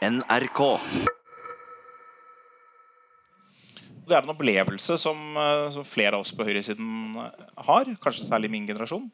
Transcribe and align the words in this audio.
NRK. 0.00 0.60
Det 4.08 4.16
er 4.16 4.24
en 4.24 4.32
opplevelse 4.32 4.96
som, 4.98 5.18
eh, 5.36 5.66
som 5.74 5.84
flere 5.84 6.16
av 6.16 6.24
oss 6.24 6.32
på 6.32 6.46
høyresiden 6.48 7.18
har, 7.68 7.90
kanskje 8.00 8.26
særlig 8.26 8.50
min 8.50 8.66
generasjon, 8.66 9.10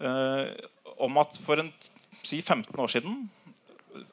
eh, 0.00 0.54
om 0.98 1.18
at 1.18 1.36
for 1.44 1.58
en, 1.58 1.72
si 2.22 2.40
15 2.40 2.78
år 2.78 2.88
siden 2.88 3.28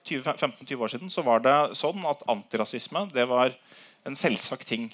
15-20 0.05 0.81
år 0.81 0.89
siden 0.89 1.09
så 1.09 1.23
var 1.25 1.39
det 1.39 1.77
sånn 1.77 2.03
at 2.05 2.21
antirasisme 2.29 3.07
det 3.13 3.27
var 3.29 3.55
en 4.05 4.15
selvsagt 4.15 4.67
ting. 4.67 4.91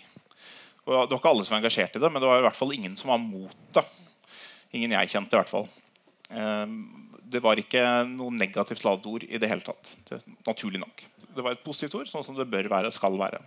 Og 0.86 1.10
Det 1.10 1.12
var 1.12 1.20
ikke 1.20 1.30
alle 1.30 1.44
som 1.44 1.55
var 1.55 1.64
engasjert 1.64 1.96
i 1.96 2.00
det, 2.00 2.12
men 2.12 2.21
det 2.21 2.30
var 2.30 2.39
i 2.39 2.46
hvert 2.46 2.55
fall 2.55 2.71
ingen 2.71 2.96
som 2.96 3.10
var 3.10 3.18
mot 3.18 3.55
det. 3.74 3.84
Ingen 4.74 4.92
jeg 4.92 5.10
kjente, 5.10 5.34
i 5.34 5.42
hvert 5.42 5.52
fall. 5.52 5.68
Eh, 6.30 6.68
det 7.32 7.41
var 7.44 7.59
ikke 7.59 7.84
noe 8.09 8.34
negativt 8.36 8.84
ladet 8.86 9.07
ord 9.09 9.25
i 9.27 9.39
det 9.41 9.50
hele 9.52 9.66
tatt. 9.66 9.89
Det, 10.07 10.21
naturlig 10.48 10.82
nok. 10.82 11.04
Det 11.36 11.44
var 11.44 11.55
et 11.55 11.64
positivt 11.66 11.98
ord, 12.00 12.09
sånn 12.09 12.26
som 12.26 12.38
det 12.38 12.48
bør 12.50 12.70
være 12.71 12.91
og 12.91 12.95
skal 12.95 13.17
være. 13.20 13.41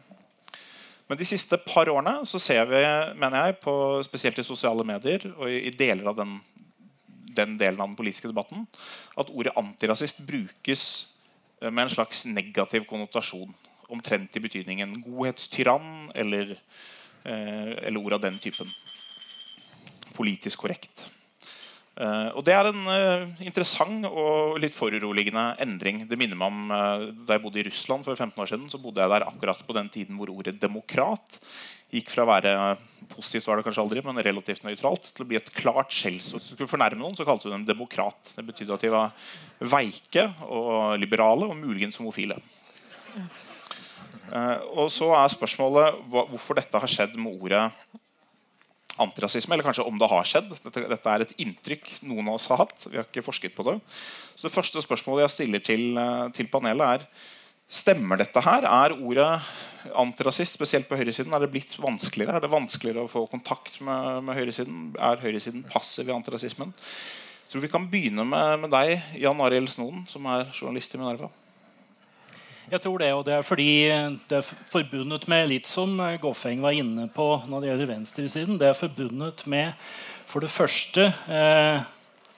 Men 1.11 1.19
de 1.19 1.27
siste 1.27 1.59
par 1.65 1.91
årene 1.91 2.21
så 2.29 2.39
ser 2.39 2.69
vi, 2.71 2.81
mener 3.19 3.49
jeg, 3.49 3.57
på, 3.65 3.73
spesielt 4.07 4.39
i 4.39 4.47
sosiale 4.47 4.85
medier 4.87 5.27
og 5.33 5.49
i, 5.51 5.65
i 5.67 5.73
deler 5.75 6.13
av 6.13 6.21
den, 6.21 6.37
den, 7.35 7.57
delen 7.59 7.81
av 7.81 7.91
den 7.91 7.97
politiske 7.99 8.31
debatten, 8.31 8.69
at 9.19 9.33
ordet 9.33 9.57
antirasist 9.59 10.23
brukes 10.27 10.85
eh, 11.59 11.71
med 11.71 11.89
en 11.89 11.95
slags 11.97 12.23
negativ 12.31 12.87
konnotasjon. 12.91 13.51
Omtrent 13.91 14.39
i 14.39 14.45
betydningen 14.45 15.01
godhetstyrann 15.03 16.13
eller, 16.15 16.55
eh, 17.25 17.73
eller 17.89 18.05
ord 18.05 18.21
av 18.21 18.23
den 18.29 18.39
typen. 18.39 18.71
Politisk 20.15 20.63
korrekt. 20.63 21.09
Uh, 22.01 22.33
og 22.33 22.45
Det 22.47 22.55
er 22.57 22.65
en 22.65 22.87
uh, 22.89 23.41
interessant 23.45 24.07
og 24.09 24.57
litt 24.63 24.73
foruroligende 24.73 25.43
endring. 25.61 26.07
Det 26.09 26.17
minner 26.17 26.39
meg 26.39 26.49
om 26.49 26.71
uh, 26.73 27.03
Da 27.29 27.37
jeg 27.37 27.43
bodde 27.45 27.61
i 27.61 27.65
Russland 27.67 28.07
for 28.07 28.17
15 28.17 28.41
år 28.41 28.49
siden, 28.49 28.71
så 28.73 28.81
bodde 28.81 29.05
jeg 29.05 29.13
der 29.13 29.27
akkurat 29.27 29.61
på 29.67 29.77
den 29.77 29.91
tiden 29.93 30.17
hvor 30.17 30.33
ordet 30.33 30.57
'demokrat' 30.63 31.37
gikk 31.91 32.09
fra 32.13 32.23
å 32.23 32.31
være 32.31 32.55
positivt 33.11 33.49
var 33.49 33.59
det 33.59 33.65
kanskje 33.67 33.83
aldri, 33.83 34.03
men 34.07 34.23
relativt 34.23 34.63
nøytralt 34.63 35.09
til 35.11 35.25
å 35.25 35.27
bli 35.27 35.37
et 35.41 35.49
klart 35.57 35.91
skjellsord. 35.91 36.39
Hvis 36.39 36.53
du 36.53 36.55
skulle 36.55 36.71
fornærme 36.71 37.03
noen, 37.03 37.17
så 37.19 37.27
kalte 37.27 37.49
du 37.49 37.53
dem 37.53 37.65
demokrat. 37.67 38.31
Det 38.31 38.45
betydde 38.47 38.77
at 38.77 38.85
de 38.85 38.93
var 38.95 39.11
veike 39.59 40.29
og 40.47 40.95
liberale 41.03 41.49
og 41.51 41.59
muligens 41.59 41.99
homofile. 41.99 42.39
og 44.71 44.87
så 44.95 45.11
er 45.19 45.35
spørsmålet 45.35 45.99
hvorfor 46.07 46.61
dette 46.63 46.79
har 46.79 46.95
skjedd 46.95 47.19
med 47.19 47.43
ordet 47.43 47.65
antirasisme, 49.01 49.57
eller 49.57 49.67
kanskje 49.67 49.87
om 49.89 49.99
det 50.01 50.09
har 50.11 50.29
skjedd. 50.29 50.53
Dette, 50.67 50.87
dette, 50.93 51.13
er 51.13 51.25
et 51.25 51.37
inntrykk 51.43 51.91
noen 52.07 52.29
av 52.29 52.39
oss 52.39 52.49
har 52.53 52.63
hatt. 52.63 52.87
Vi 52.87 52.99
har 52.99 53.09
ikke 53.09 53.25
forsket 53.27 53.57
på 53.57 53.67
det. 53.67 53.79
Så 54.37 54.49
Det 54.49 54.55
første 54.55 54.83
spørsmålet 54.85 55.27
jeg 55.27 55.37
stiller 55.37 55.65
til, 55.65 55.85
eh, 55.99 56.29
til 56.37 56.51
panelet, 56.53 57.01
er 57.01 57.29
Stemmer 57.71 58.19
dette 58.19 58.41
her? 58.43 58.65
Er 58.67 58.97
ordet 58.99 59.29
antirasist, 59.95 60.57
spesielt 60.57 60.89
på 60.89 60.97
høyresiden, 60.99 61.31
er 61.33 61.45
det 61.45 61.53
blitt 61.53 61.77
vanskeligere? 61.79 62.35
Er 62.35 62.43
det 62.43 62.51
vanskeligere 62.51 63.05
å 63.07 63.11
få 63.11 63.29
kontakt 63.31 63.77
med, 63.87 64.25
med 64.27 64.35
høyresiden? 64.35 64.89
Er 64.99 65.23
høyresiden 65.23 65.63
passiv 65.71 66.11
i 66.11 66.15
antirasismen? 66.17 66.75
Jeg 66.75 67.53
tror 67.53 67.63
vi 67.63 67.71
kan 67.71 67.87
begynne 67.91 68.27
med, 68.27 68.65
med 68.65 68.75
deg, 68.75 68.97
Jan 69.23 69.43
Arild 69.47 69.71
Snoden, 69.71 70.03
som 70.11 70.27
er 70.27 70.51
journalist 70.51 70.99
i 70.99 70.99
Minerva. 70.99 71.31
Jeg 72.71 72.85
tror 72.85 73.01
det, 73.03 73.13
og 73.15 73.25
det 73.27 73.35
er 73.35 73.47
fordi 73.47 73.71
det 74.31 74.37
er 74.41 74.51
forbundet 74.71 75.25
med 75.31 75.49
litt 75.51 75.67
som 75.67 75.97
Goffeng 76.23 76.61
var 76.63 76.77
inne 76.79 77.09
på 77.11 77.33
når 77.51 77.63
det 77.65 77.71
gjelder 77.73 77.89
venstresiden. 77.97 78.61
Det 78.61 78.69
er 78.69 78.79
forbundet 78.79 79.43
med 79.51 79.73
for 80.31 80.45
det 80.45 80.53
første 80.55 81.09
eh, 81.11 81.89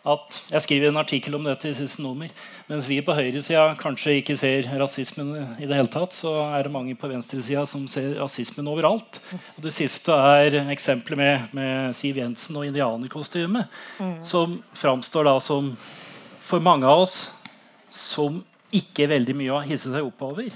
at 0.03 0.39
Jeg 0.51 0.63
skriver 0.65 0.89
en 0.89 0.99
artikkel 0.99 1.37
om 1.37 1.45
dette 1.47 1.69
i 1.71 1.77
siste 1.79 2.03
nummer. 2.03 2.31
Mens 2.67 2.89
vi 2.91 2.99
på 3.05 3.15
høyresida 3.15 3.69
kanskje 3.79 4.17
ikke 4.19 4.35
ser 4.39 4.67
rasismen 4.81 5.31
i 5.63 5.69
det 5.69 5.79
hele 5.79 5.91
tatt, 5.93 6.17
så 6.17 6.33
er 6.57 6.67
det 6.67 6.73
mange 6.75 6.97
på 6.99 7.11
venstresida 7.11 7.63
som 7.71 7.85
ser 7.91 8.17
rasismen 8.19 8.67
overalt. 8.67 9.21
Og 9.55 9.63
det 9.63 9.75
siste 9.77 10.11
er 10.11 10.59
eksempelet 10.75 11.21
med, 11.21 11.55
med 11.55 11.95
Siv 11.95 12.19
Jensen 12.19 12.59
og 12.59 12.67
indianerkostyme, 12.67 13.67
mm. 14.01 14.17
som 14.27 14.59
framstår 14.75 15.31
da 15.31 15.37
som 15.39 15.77
for 16.43 16.59
mange 16.59 16.89
av 16.89 17.05
oss 17.05 17.29
som 17.93 18.43
ikke 18.73 19.09
veldig 19.11 19.35
mye 19.37 19.55
å 19.55 19.65
hisse 19.67 19.93
seg 19.93 20.07
opp 20.07 20.23
over. 20.25 20.49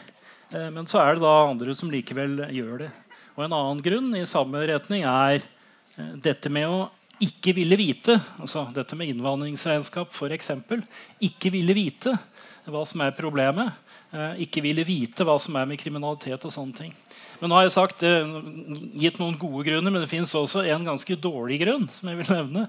Eh, 0.51 0.69
men 0.73 0.87
så 0.89 1.03
er 1.03 1.17
det 1.17 1.25
da 1.25 1.35
andre 1.49 1.75
som 1.77 1.93
likevel 1.93 2.47
gjør 2.55 2.87
det. 2.87 2.93
Og 3.37 3.45
En 3.45 3.57
annen 3.57 3.83
grunn 3.85 4.13
i 4.17 4.27
samme 4.29 4.63
retning 4.69 5.05
er 5.05 5.41
eh, 5.43 6.13
dette 6.25 6.53
med 6.53 6.69
å 6.71 6.87
ikke 7.23 7.55
ville 7.57 7.79
vite. 7.81 8.19
altså 8.41 8.67
Dette 8.77 8.97
med 8.97 9.11
innvandringsregnskap, 9.13 10.13
f.eks. 10.13 10.53
Ikke 11.25 11.53
ville 11.53 11.77
vite 11.77 12.15
hva 12.67 12.85
som 12.89 13.05
er 13.05 13.17
problemet. 13.17 13.73
Eh, 14.13 14.43
ikke 14.47 14.63
ville 14.65 14.85
vite 14.87 15.27
hva 15.27 15.37
som 15.43 15.57
er 15.59 15.69
med 15.69 15.81
kriminalitet 15.81 16.49
og 16.49 16.55
sånne 16.55 16.81
ting. 16.81 16.97
Men 17.41 17.53
nå 17.53 17.59
har 17.59 17.67
jeg 17.67 17.77
sagt, 17.77 18.01
gitt 18.97 19.19
noen 19.21 19.37
gode 19.37 19.67
grunner, 19.67 19.93
men 19.93 20.01
det 20.01 20.09
fins 20.09 20.33
også 20.33 20.63
en 20.65 20.87
ganske 20.89 21.19
dårlig 21.21 21.59
grunn 21.67 21.85
som 21.99 22.09
jeg 22.09 22.23
vil 22.23 22.31
nevne, 22.33 22.63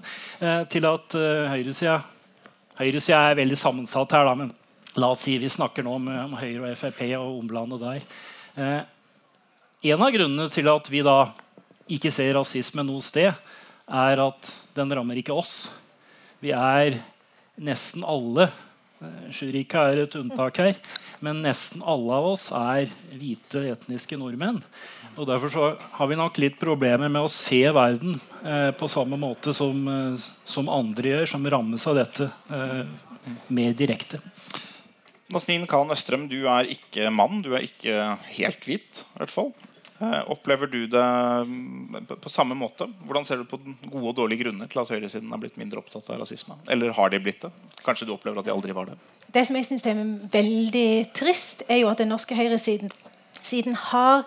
til 0.68 0.84
at 0.84 1.16
høyresida 1.54 2.02
Høyresida 2.78 3.24
er 3.26 3.38
veldig 3.40 3.56
sammensatt 3.58 4.12
her. 4.14 4.28
da, 4.28 4.34
men 4.38 4.52
La 4.98 5.12
oss 5.14 5.24
si 5.26 5.36
vi 5.38 5.50
snakker 5.52 5.86
nå 5.86 5.94
om, 5.94 6.08
om 6.26 6.36
Høyre 6.38 6.72
og 6.72 6.78
Frp 6.80 7.02
og 7.20 7.40
omlandet 7.40 7.84
der. 7.84 8.06
Eh, 8.58 8.80
en 9.92 10.02
av 10.02 10.14
grunnene 10.14 10.48
til 10.50 10.70
at 10.72 10.90
vi 10.90 11.04
da 11.06 11.18
ikke 11.88 12.10
ser 12.12 12.34
rasisme 12.36 12.82
noe 12.84 13.04
sted, 13.04 13.30
er 13.88 14.20
at 14.20 14.50
den 14.76 14.90
rammer 14.92 15.20
ikke 15.20 15.36
oss. 15.36 15.68
Vi 16.42 16.50
er 16.52 16.98
nesten 17.58 18.04
alle 18.06 18.50
Sjurika 19.30 19.84
er 19.92 20.02
et 20.02 20.16
unntak 20.18 20.58
her. 20.58 20.78
Men 21.22 21.42
nesten 21.44 21.82
alle 21.86 22.14
av 22.14 22.26
oss 22.32 22.48
er 22.54 22.90
hvite 23.14 23.62
etniske 23.72 24.18
nordmenn. 24.18 24.60
Og 25.18 25.26
Derfor 25.28 25.78
har 25.98 26.10
vi 26.10 26.18
nok 26.18 26.38
litt 26.42 26.58
problemer 26.60 27.10
med 27.10 27.26
å 27.26 27.32
se 27.32 27.60
verden 27.74 28.18
eh, 28.42 28.70
på 28.78 28.90
samme 28.90 29.18
måte 29.18 29.54
som, 29.54 29.82
eh, 29.90 30.28
som, 30.46 30.70
andre 30.70 31.14
gjør, 31.14 31.30
som 31.34 31.46
rammes 31.50 31.86
av 31.90 31.98
dette 31.98 32.30
eh, 32.54 32.82
mer 33.54 33.74
direkte. 33.78 34.22
Nasnin 35.28 35.66
Khan 35.68 35.90
Østrøm, 35.92 36.28
du 36.30 36.46
er 36.48 36.70
ikke 36.72 37.10
mann. 37.12 37.42
Du 37.44 37.52
er 37.52 37.66
ikke 37.66 38.16
helt 38.32 38.64
hvit. 38.64 39.02
i 39.04 39.18
hvert 39.20 39.32
fall. 39.32 39.52
Eh, 40.00 40.30
opplever 40.30 40.70
du 40.70 40.86
det 40.86 41.04
mm, 41.48 42.06
på 42.22 42.30
samme 42.30 42.54
måte? 42.54 42.86
Hvordan 43.04 43.24
ser 43.26 43.40
du 43.40 43.44
på 43.50 43.58
gode 43.90 44.12
og 44.12 44.16
dårlige 44.16 44.44
grunner 44.44 44.70
til 44.70 44.80
at 44.80 44.92
høyresiden 44.94 45.32
har 45.34 45.40
blitt 45.42 45.58
mindre 45.58 45.82
opptatt 45.82 46.08
av 46.08 46.20
rasisme? 46.22 46.54
Eller 46.70 46.94
har 46.94 47.10
de 47.10 47.20
blitt 47.20 47.42
det? 47.42 47.50
Kanskje 47.84 48.06
du 48.06 48.14
opplever 48.14 48.38
at 48.40 48.46
de 48.46 48.54
aldri 48.54 48.76
var 48.76 48.92
det? 48.92 48.96
Det 49.34 49.44
som 49.44 49.58
jeg 49.58 49.66
synes 49.66 49.86
er 49.90 50.02
veldig 50.32 50.90
trist, 51.18 51.66
er 51.68 51.82
jo 51.82 51.90
at 51.90 51.98
den 51.98 52.12
norske 52.14 52.38
høyresiden 52.38 52.94
siden 53.42 53.74
har 53.90 54.22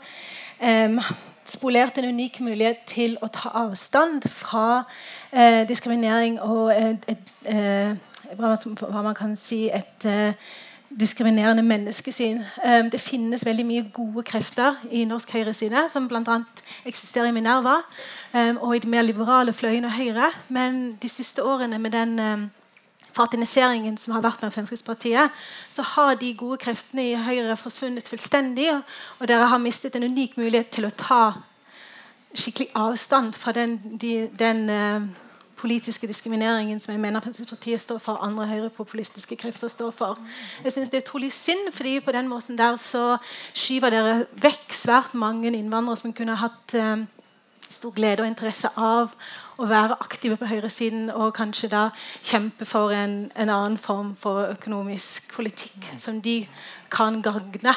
um, 0.59 0.99
spolert 1.47 1.97
en 1.97 2.11
unik 2.13 2.41
mulighet 2.43 2.83
til 2.91 3.15
å 3.23 3.31
ta 3.31 3.53
avstand 3.63 4.27
fra 4.29 4.83
uh, 4.83 5.63
diskriminering 5.69 6.37
og 6.43 6.75
et, 6.75 7.07
et, 7.15 7.31
et, 7.47 8.35
hva 8.37 9.01
man 9.01 9.15
kan 9.17 9.39
si 9.39 9.69
et 9.71 10.05
diskriminerende 10.99 11.63
menneskesyn. 11.63 12.41
Um, 12.65 12.89
det 12.91 13.01
finnes 13.01 13.45
veldig 13.45 13.65
mye 13.65 13.83
gode 13.93 14.23
krefter 14.27 14.79
i 14.91 15.03
norsk 15.05 15.31
høyreside, 15.31 15.85
som 15.89 16.07
bl.a. 16.07 16.39
eksisterer 16.85 17.29
i 17.31 17.35
Minerva 17.35 17.77
um, 18.33 18.57
og 18.57 18.75
i 18.75 18.81
de 18.83 18.89
mer 18.91 19.05
liberale 19.07 19.53
fløyene 19.53 19.91
Høyre. 19.91 20.31
Men 20.49 20.97
de 21.01 21.09
siste 21.09 21.43
årene 21.43 21.79
med 21.79 21.95
den 21.95 22.19
um, 22.19 22.49
fartiniseringen 23.15 23.97
som 23.97 24.15
har 24.15 24.23
vært 24.25 24.43
med 24.43 24.53
Fremskrittspartiet, 24.55 25.31
så 25.69 25.85
har 25.95 26.15
de 26.19 26.33
gode 26.37 26.59
kreftene 26.63 27.09
i 27.11 27.15
Høyre 27.15 27.57
forsvunnet 27.57 28.07
fullstendig. 28.07 28.69
Og, 29.19 29.27
dere 29.27 29.49
har 29.51 29.63
mistet 29.63 29.95
en 29.95 30.07
unik 30.07 30.37
mulighet 30.37 30.71
til 30.75 30.87
å 30.87 30.95
ta 30.95 31.23
skikkelig 32.35 32.71
avstand 32.79 33.35
fra 33.35 33.51
den, 33.51 33.75
de, 33.99 34.29
den 34.39 34.69
politiske 35.61 36.09
diskrimineringen 36.09 36.79
som 36.81 36.93
jeg 36.95 37.01
mener 37.03 37.23
Fremskrittspartiet 37.23 37.81
står 37.83 38.01
for, 38.03 38.19
andre 38.25 38.47
høyrepopulistiske 38.49 39.37
krefter 39.39 39.71
står 39.71 39.91
for. 39.95 40.19
Jeg 40.63 40.71
synes 40.71 40.89
Det 40.89 40.97
er 40.97 41.05
utrolig 41.07 41.31
synd, 41.33 41.71
fordi 41.73 41.99
på 41.99 42.11
den 42.11 42.27
måten 42.27 42.57
der 42.57 42.75
så 42.75 43.17
skyver 43.53 43.89
dere 43.93 44.25
vekk 44.41 44.73
svært 44.73 45.13
mange 45.13 45.51
innvandrere 45.53 45.97
som 45.97 46.13
kunne 46.13 46.35
hatt 46.35 46.75
eh, 46.75 47.05
stor 47.71 47.93
glede 47.95 48.23
og 48.23 48.29
interesse 48.29 48.69
av 48.77 49.13
å 49.61 49.67
være 49.69 49.97
aktive 50.01 50.37
på 50.39 50.49
høyresiden 50.49 51.09
og 51.13 51.33
kanskje 51.37 51.69
da 51.71 51.83
kjempe 52.23 52.65
for 52.65 52.93
en, 52.95 53.31
en 53.35 53.49
annen 53.49 53.77
form 53.81 54.13
for 54.19 54.51
økonomisk 54.55 55.31
politikk 55.35 55.91
som 56.01 56.21
de 56.21 56.41
kan 56.91 57.21
gagne 57.23 57.75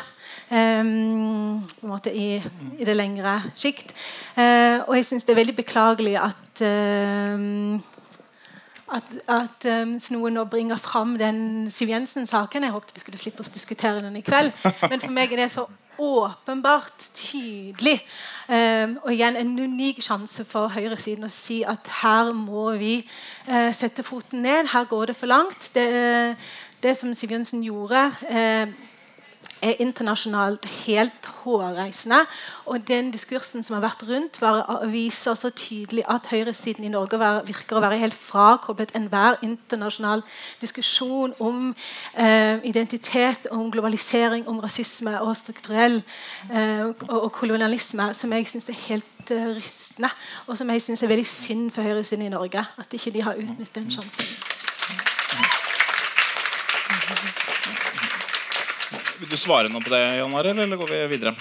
um, 0.50 1.62
i, 2.10 2.28
i 2.78 2.86
det 2.86 2.96
lengre 2.96 3.40
sikt. 3.56 3.94
Uh, 4.36 4.82
og 4.88 4.96
jeg 4.98 5.10
syns 5.10 5.26
det 5.26 5.34
er 5.34 5.42
veldig 5.42 5.56
beklagelig 5.60 6.16
at 6.20 6.64
uh, 6.64 7.78
at, 8.94 9.14
at 9.30 9.66
um, 9.82 9.96
noen 10.14 10.36
nå 10.38 10.44
bringer 10.50 10.78
fram 10.80 11.16
den 11.20 11.70
Siv 11.72 11.90
Jensen-saken. 11.90 12.66
Jeg 12.66 12.74
håpet 12.74 12.94
vi 12.94 13.02
skulle 13.02 13.20
slippe 13.20 13.44
å 13.44 13.54
diskutere 13.54 14.02
den 14.04 14.20
i 14.20 14.24
kveld. 14.24 14.52
Men 14.90 15.02
for 15.02 15.14
meg 15.14 15.34
er 15.34 15.44
det 15.44 15.50
så 15.54 15.66
åpenbart 15.98 17.08
tydelig. 17.14 18.00
Um, 18.48 18.98
og 19.02 19.12
igjen 19.14 19.38
en 19.38 19.52
unik 19.58 20.02
sjanse 20.04 20.46
for 20.48 20.72
høyresiden 20.74 21.26
å 21.26 21.32
si 21.32 21.62
at 21.66 21.90
her 22.02 22.32
må 22.36 22.72
vi 22.80 22.96
uh, 23.48 23.70
sette 23.74 24.06
foten 24.06 24.42
ned. 24.46 24.70
Her 24.72 24.88
går 24.90 25.12
det 25.12 25.18
for 25.18 25.30
langt. 25.30 25.70
Det, 25.74 25.86
det 26.82 26.96
som 26.98 27.14
Siv 27.14 27.34
Jensen 27.34 27.62
gjorde, 27.66 28.08
uh, 28.30 28.90
er 29.62 29.80
internasjonalt 29.82 30.66
helt 30.84 31.26
hårreisende. 31.42 32.20
Og 32.66 32.88
den 32.88 33.10
diskursen 33.12 33.62
som 33.62 33.76
har 33.76 33.84
vært 33.84 34.04
rundt, 34.08 34.40
var, 34.40 34.84
viser 34.92 35.34
så 35.38 35.50
tydelig 35.50 36.04
at 36.10 36.28
høyresiden 36.30 36.84
i 36.84 36.92
Norge 36.92 37.18
var, 37.20 37.42
virker 37.46 37.78
å 37.78 37.82
være 37.84 38.00
helt 38.02 38.16
frakoblet 38.16 38.94
enhver 38.96 39.40
internasjonal 39.44 40.24
diskusjon 40.60 41.34
om 41.40 41.74
eh, 42.16 42.60
identitet, 42.64 43.48
om 43.50 43.70
globalisering, 43.72 44.48
om 44.48 44.60
rasisme 44.62 45.16
og 45.20 45.36
strukturell 45.36 46.00
eh, 46.50 46.84
og, 46.84 47.04
og, 47.08 47.32
kolonialisme, 47.32 48.12
som 48.14 48.32
jeg 48.32 48.48
syns 48.48 48.68
er 48.70 48.80
helt 48.86 49.32
uh, 49.32 49.50
rystende, 49.56 50.10
og 50.46 50.58
som 50.58 50.70
jeg 50.70 50.82
syns 50.84 51.02
er 51.02 51.10
veldig 51.10 51.26
synd 51.28 51.70
for 51.74 51.82
høyresiden 51.82 52.26
i 52.28 52.32
Norge. 52.32 52.64
At 52.78 52.92
ikke 52.94 53.14
de 53.14 53.24
har 53.26 53.40
utnyttet 53.40 53.74
den 53.74 53.90
sjansen. 53.90 54.26
Vil 59.20 59.30
du 59.30 59.36
svare 59.38 59.70
noe 59.70 59.84
på 59.84 59.92
det, 59.92 60.02
Jan 60.18 60.34
Arild, 60.38 60.60
eller 60.64 60.80
går 60.80 60.90
vi 60.90 61.00
videre? 61.14 61.34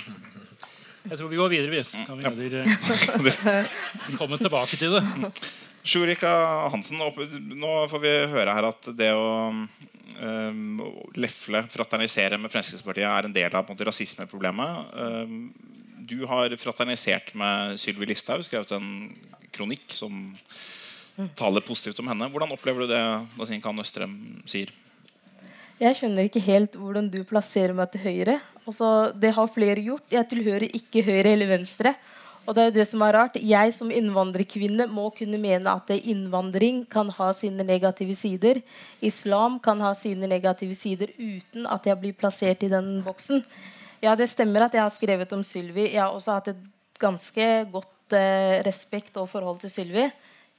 Jeg 1.03 1.19
tror 1.19 1.29
vi 1.31 1.39
går 1.39 1.51
videre. 1.51 1.71
Hvis. 1.73 1.91
Kan 2.07 2.19
vi 2.19 3.33
heller 3.33 4.17
komme 4.19 4.39
tilbake 4.39 4.79
til 4.79 4.95
det. 4.95 5.03
Sjurika 5.83 6.29
Hansen, 6.71 7.01
nå 7.01 7.71
får 7.91 8.03
vi 8.03 8.11
høre 8.31 8.53
her 8.55 8.69
at 8.69 8.87
det 8.95 9.09
å 9.17 9.25
um, 9.51 10.83
lefle, 11.19 11.65
fraternisere 11.73 12.39
med 12.39 12.53
Fremskrittspartiet 12.53 13.09
er 13.09 13.27
en 13.27 13.35
del 13.35 13.49
av 13.51 13.65
en 13.65 13.73
måte, 13.73 13.87
rasismeproblemet. 13.89 14.93
Um, 14.95 15.49
du 16.07 16.21
har 16.29 16.55
fraternisert 16.59 17.33
med 17.39 17.75
Sylvi 17.81 18.07
Listhaug, 18.07 18.45
skrevet 18.47 18.71
en 18.77 19.11
kronikk 19.55 19.91
som 19.95 20.31
taler 21.37 21.63
positivt 21.65 21.99
om 22.01 22.09
henne. 22.11 22.31
Hvordan 22.31 22.55
opplever 22.55 22.83
du 22.83 22.93
det 22.93 23.03
Nasin 23.37 23.61
Østrem 23.83 24.15
sier? 24.49 24.71
Jeg 25.81 25.97
skjønner 25.97 26.27
ikke 26.27 26.43
helt 26.45 26.75
hvordan 26.77 27.07
du 27.09 27.23
plasserer 27.25 27.73
meg 27.75 27.89
til 27.93 28.03
høyre. 28.05 28.37
Altså, 28.63 29.11
det 29.17 29.33
har 29.33 29.49
flere 29.51 29.81
gjort. 29.81 30.05
Jeg 30.13 30.29
tilhører 30.29 30.69
ikke 30.69 31.01
høyre 31.05 31.33
eller 31.33 31.49
venstre. 31.49 31.95
Og 32.43 32.55
det 32.57 32.63
er 32.63 32.73
det 32.75 32.85
som 32.89 33.01
er 33.05 33.15
rart. 33.15 33.37
Jeg 33.39 33.71
som 33.73 33.91
innvandrerkvinne 33.91 34.85
må 34.91 35.07
kunne 35.15 35.39
mene 35.41 35.71
at 35.71 35.89
innvandring 35.95 36.83
kan 36.91 37.09
ha 37.15 37.29
sine 37.35 37.63
negative 37.65 38.15
sider. 38.19 38.59
Islam 39.01 39.57
kan 39.63 39.79
ha 39.81 39.93
sine 39.97 40.27
negative 40.29 40.75
sider 40.75 41.13
uten 41.17 41.65
at 41.65 41.87
jeg 41.87 41.99
blir 42.01 42.17
plassert 42.19 42.65
i 42.67 42.71
den 42.71 42.99
boksen. 43.05 43.41
Ja, 44.03 44.13
det 44.19 44.27
stemmer 44.29 44.67
at 44.67 44.75
jeg 44.75 44.83
har 44.83 44.91
skrevet 44.91 45.33
om 45.33 45.41
Sylvi. 45.47 45.87
Jeg 45.93 46.03
har 46.03 46.11
også 46.11 46.35
hatt 46.35 46.51
et 46.51 46.61
ganske 46.99 47.47
godt 47.71 48.13
eh, 48.13 48.59
respekt 48.67 49.17
og 49.17 49.31
forhold 49.31 49.63
til 49.63 49.71
Sylvi. 49.71 50.05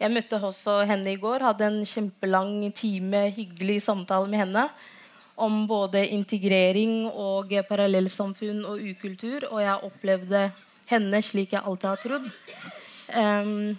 Jeg 0.01 0.11
møtte 0.11 0.41
også 0.41 0.81
henne 0.89 1.13
i 1.13 1.21
går, 1.21 1.45
hadde 1.45 1.69
en 1.69 1.85
kjempelang 1.87 2.57
time 2.75 3.29
hyggelig 3.37 3.83
samtale 3.85 4.27
med 4.33 4.41
henne 4.41 4.65
om 5.37 5.65
både 5.67 6.07
integrering 6.15 7.09
og 7.11 7.53
parallellsamfunn 7.69 8.63
og 8.69 8.85
ukultur. 8.93 9.49
Og 9.51 9.63
jeg 9.63 9.89
opplevde 9.89 10.45
henne 10.91 11.23
slik 11.25 11.57
jeg 11.57 11.65
alltid 11.65 11.89
har 11.91 12.03
trodd. 12.05 12.31
Um, 13.15 13.75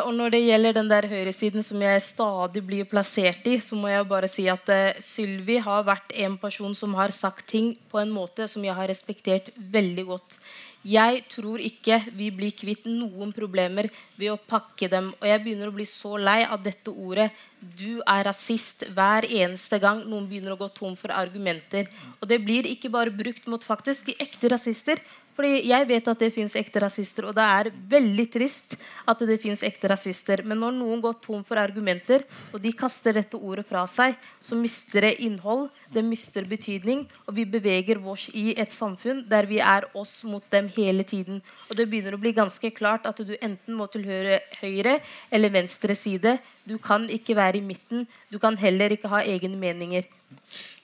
og 0.00 0.14
når 0.16 0.32
det 0.32 0.38
gjelder 0.46 0.76
den 0.78 0.88
der 0.88 1.04
høyresiden 1.10 1.64
som 1.64 1.82
jeg 1.84 2.02
stadig 2.06 2.62
blir 2.64 2.86
plassert 2.88 3.44
i, 3.44 3.58
så 3.60 3.76
må 3.76 3.90
jeg 3.92 4.06
bare 4.08 4.30
si 4.32 4.46
at 4.48 4.70
eh, 4.72 5.00
Sylvi 5.04 5.58
har 5.60 5.84
vært 5.84 6.14
en 6.24 6.38
person 6.40 6.72
som 6.78 6.94
har 6.96 7.12
sagt 7.12 7.44
ting 7.50 7.74
på 7.92 8.00
en 8.00 8.14
måte 8.14 8.46
som 8.48 8.64
jeg 8.64 8.72
har 8.78 8.88
respektert 8.88 9.50
veldig 9.56 10.06
godt. 10.08 10.38
Jeg 10.84 11.22
tror 11.32 11.60
ikke 11.64 11.98
vi 12.12 12.30
blir 12.32 12.52
kvitt 12.56 12.84
noen 12.84 13.30
problemer 13.32 13.90
ved 14.16 14.34
å 14.34 14.40
pakke 14.40 14.88
dem. 14.92 15.14
Og 15.16 15.28
jeg 15.28 15.40
begynner 15.40 15.70
å 15.70 15.76
bli 15.76 15.86
så 15.88 16.16
lei 16.20 16.42
av 16.44 16.60
dette 16.64 16.92
ordet 16.92 17.30
'du 17.60 18.02
er 18.04 18.24
rasist' 18.28 18.84
hver 18.92 19.24
eneste 19.24 19.78
gang 19.80 20.02
noen 20.04 20.28
begynner 20.28 20.52
å 20.52 20.60
gå 20.60 20.68
tom 20.76 20.96
for 20.96 21.08
argumenter. 21.08 21.88
Og 22.20 22.28
det 22.28 22.44
blir 22.44 22.68
ikke 22.68 22.92
bare 22.92 23.10
brukt 23.10 23.46
mot 23.46 23.64
faktisk 23.64 24.06
de 24.06 24.16
ekte 24.20 24.52
rasister, 24.52 25.00
fordi 25.34 25.64
jeg 25.66 25.88
vet 25.88 26.08
at 26.10 26.20
det 26.22 26.30
fins 26.34 26.54
ekte 26.58 26.82
rasister, 26.84 27.26
og 27.28 27.34
det 27.34 27.44
er 27.44 27.70
veldig 27.90 28.26
trist 28.30 28.76
at 29.10 29.24
det 29.26 29.40
fins 29.42 29.64
ekte 29.66 29.90
rasister. 29.90 30.44
Men 30.46 30.60
når 30.62 30.76
noen 30.78 31.02
går 31.02 31.18
tom 31.24 31.42
for 31.46 31.58
argumenter, 31.60 32.22
og 32.52 32.62
de 32.62 32.72
kaster 32.76 33.16
dette 33.18 33.38
ordet 33.38 33.66
fra 33.66 33.82
seg, 33.90 34.14
så 34.44 34.58
mister 34.58 35.08
det 35.08 35.16
innhold, 35.26 35.66
det 35.94 36.04
mister 36.06 36.46
betydning, 36.48 37.04
og 37.26 37.34
vi 37.38 37.46
beveger 37.50 37.98
oss 38.06 38.28
i 38.30 38.52
et 38.54 38.74
samfunn 38.74 39.24
der 39.30 39.48
vi 39.50 39.58
er 39.58 39.88
oss 39.98 40.20
mot 40.28 40.44
dem 40.54 40.70
hele 40.76 41.02
tiden. 41.02 41.42
Og 41.68 41.78
det 41.78 41.88
begynner 41.90 42.14
å 42.14 42.22
bli 42.22 42.34
ganske 42.36 42.70
klart 42.74 43.06
at 43.10 43.18
du 43.26 43.34
enten 43.40 43.78
må 43.78 43.88
tilhøre 43.90 44.40
høyre 44.60 45.00
eller 45.34 45.54
venstre 45.54 45.96
side. 45.98 46.38
Du 46.64 46.78
kan 46.80 47.04
ikke 47.12 47.36
være 47.36 47.58
i 47.58 47.64
midten. 47.64 48.06
Du 48.30 48.38
kan 48.40 48.56
heller 48.56 48.94
ikke 48.94 49.10
ha 49.12 49.20
egne 49.26 49.58
meninger. 49.60 50.06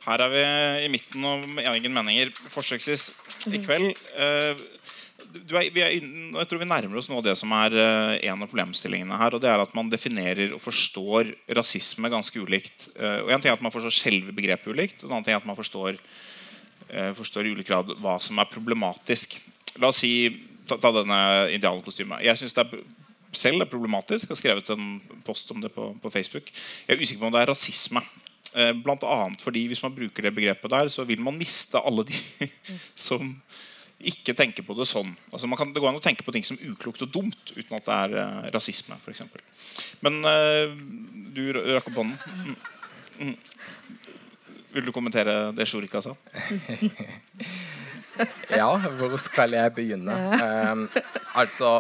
Her 0.05 0.25
er 0.25 0.33
vi 0.33 0.43
i 0.87 0.91
midten 0.93 1.25
om 1.29 1.59
egen 1.61 1.95
meninger 1.95 2.31
forsøksvis 2.53 3.11
i 3.47 3.59
mhm. 3.59 3.65
kveld. 3.67 3.89
Uh, 4.17 4.61
er, 5.31 5.69
er, 5.69 5.93
jeg 5.95 6.49
tror 6.49 6.59
vi 6.63 6.67
nærmer 6.67 6.99
oss 6.99 7.11
nå 7.11 7.21
det 7.23 7.37
som 7.39 7.53
er 7.55 7.77
uh, 7.77 8.15
en 8.17 8.45
av 8.47 8.51
problemstillingene 8.51 9.19
her. 9.21 9.37
og 9.37 9.43
det 9.45 9.51
er 9.53 9.63
At 9.63 9.75
man 9.77 9.93
definerer 9.93 10.57
og 10.57 10.63
forstår 10.65 11.35
rasisme 11.59 12.11
ganske 12.11 12.41
ulikt. 12.41 12.89
Uh, 12.97 13.27
og 13.27 13.35
En 13.35 13.43
ting 13.43 13.53
er 13.53 13.59
at 13.59 13.67
man 13.67 13.75
forstår 13.75 13.95
selve 13.95 14.35
begrepet 14.37 14.73
ulikt. 14.73 15.05
og 15.05 15.11
En 15.11 15.19
annen 15.19 15.29
ting 15.29 15.37
er 15.37 15.43
at 15.43 15.49
man 15.49 15.59
forstår, 15.59 16.01
forstår 17.15 17.47
i 17.47 17.53
ulik 17.55 17.69
grad 17.69 17.93
hva 18.03 18.17
som 18.19 18.41
er 18.43 18.49
problematisk. 18.51 19.37
La 19.79 19.93
oss 19.93 20.01
si, 20.03 20.27
ta, 20.67 20.75
ta 20.75 20.91
denne 20.91 21.21
indianerkostymet. 21.55 22.25
Jeg 22.27 22.41
syns 22.41 22.57
det 22.57 22.65
er 22.65 22.81
selv 23.33 23.63
er 23.63 23.71
problematisk. 23.71 24.27
Jeg 24.27 24.35
har 24.35 24.41
skrevet 24.41 24.73
en 24.75 25.23
post 25.27 25.51
om 25.55 25.61
det 25.63 25.71
på, 25.75 25.93
på 26.03 26.11
Facebook. 26.11 26.51
Jeg 26.87 26.97
er 26.97 27.03
usikker 27.03 27.23
på 27.23 27.29
om 27.29 27.37
det 27.37 27.45
er 27.45 27.53
rasisme. 27.53 28.03
Eh, 28.55 28.73
Bl.a. 28.75 29.19
fordi 29.39 29.67
hvis 29.71 29.83
man 29.85 29.95
bruker 29.95 30.27
det 30.27 30.35
begrepet 30.35 30.73
der, 30.73 30.89
så 30.91 31.05
vil 31.07 31.21
man 31.23 31.39
miste 31.39 31.79
alle 31.79 32.07
de 32.09 32.19
som 33.09 33.37
ikke 34.01 34.33
tenker 34.35 34.65
på 34.65 34.75
det 34.79 34.87
sånn. 34.89 35.13
Altså 35.31 35.51
kan, 35.59 35.75
det 35.75 35.83
går 35.83 35.93
an 35.93 36.01
å 36.01 36.05
tenke 36.05 36.25
på 36.25 36.33
ting 36.35 36.47
som 36.47 36.59
uklokt 36.65 37.05
og 37.05 37.13
dumt 37.13 37.53
uten 37.53 37.77
at 37.77 37.85
det 37.85 37.97
er 37.97 38.15
uh, 38.17 38.49
rasisme. 38.55 38.97
For 39.05 39.13
eksempel. 39.13 39.45
Men 40.01 40.23
uh, 40.25 40.73
du 41.37 41.43
rakk 41.53 41.91
opp 41.91 42.01
hånden. 42.01 42.17
Mm. 42.41 42.57
Mm. 43.21 43.37
Vil 44.73 44.87
du 44.89 44.95
kommentere 44.95 45.51
det 45.53 45.67
Shorika 45.69 46.01
sa? 46.01 46.15
ja, 48.61 48.71
hvor 48.97 49.19
skal 49.21 49.53
jeg 49.59 49.75
begynne? 49.77 50.17
Um, 50.41 50.87
altså 51.37 51.77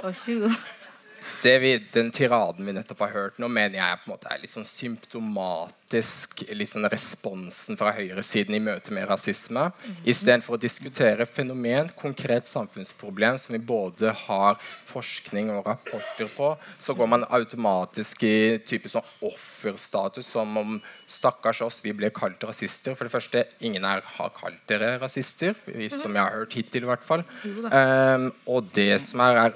vi, 1.44 1.74
den 1.92 2.10
tiraden 2.10 2.66
vi 2.66 2.72
nettopp 2.76 3.04
har 3.06 3.12
hørt 3.14 3.38
nå, 3.40 3.48
mener 3.48 3.78
jeg 3.80 4.00
på 4.00 4.08
en 4.08 4.14
måte 4.14 4.30
er 4.30 4.40
litt 4.42 4.54
sånn 4.54 4.66
symptomatisk 4.68 6.44
litt 6.54 6.70
sånn 6.70 6.86
responsen 6.90 7.78
fra 7.80 7.92
høyresiden 7.96 8.54
i 8.54 8.60
møte 8.62 8.92
med 8.94 9.08
rasisme. 9.10 9.70
Mm 9.70 9.90
-hmm. 9.90 10.10
Istedenfor 10.12 10.54
å 10.54 10.60
diskutere 10.60 11.26
fenomen, 11.26 11.90
konkret 11.96 12.48
samfunnsproblem 12.48 13.38
som 13.38 13.52
vi 13.52 13.58
både 13.58 14.12
har 14.12 14.58
forskning 14.84 15.50
og 15.50 15.66
rapporter 15.66 16.28
på, 16.36 16.56
så 16.78 16.94
går 16.94 17.06
man 17.06 17.24
automatisk 17.24 18.22
i 18.22 18.58
type 18.58 18.88
sånn 18.88 19.06
offerstatus, 19.20 20.26
som 20.26 20.56
om 20.56 20.82
stakkars 21.06 21.62
oss, 21.62 21.84
vi 21.84 21.92
ble 21.92 22.10
kalt 22.10 22.44
rasister. 22.44 22.94
For 22.94 23.04
det 23.04 23.12
første, 23.12 23.44
ingen 23.60 23.84
her 23.84 24.02
har 24.04 24.30
kalt 24.30 24.66
dere 24.66 24.98
rasister, 24.98 25.54
som 26.02 26.14
jeg 26.14 26.22
har 26.22 26.30
hørt 26.30 26.54
hittil 26.54 26.82
i 26.82 26.86
hvert 26.86 27.04
fall. 27.04 27.24
Um, 27.44 28.32
og 28.46 28.72
det 28.72 29.00
som 29.00 29.20
er, 29.20 29.36
er 29.36 29.52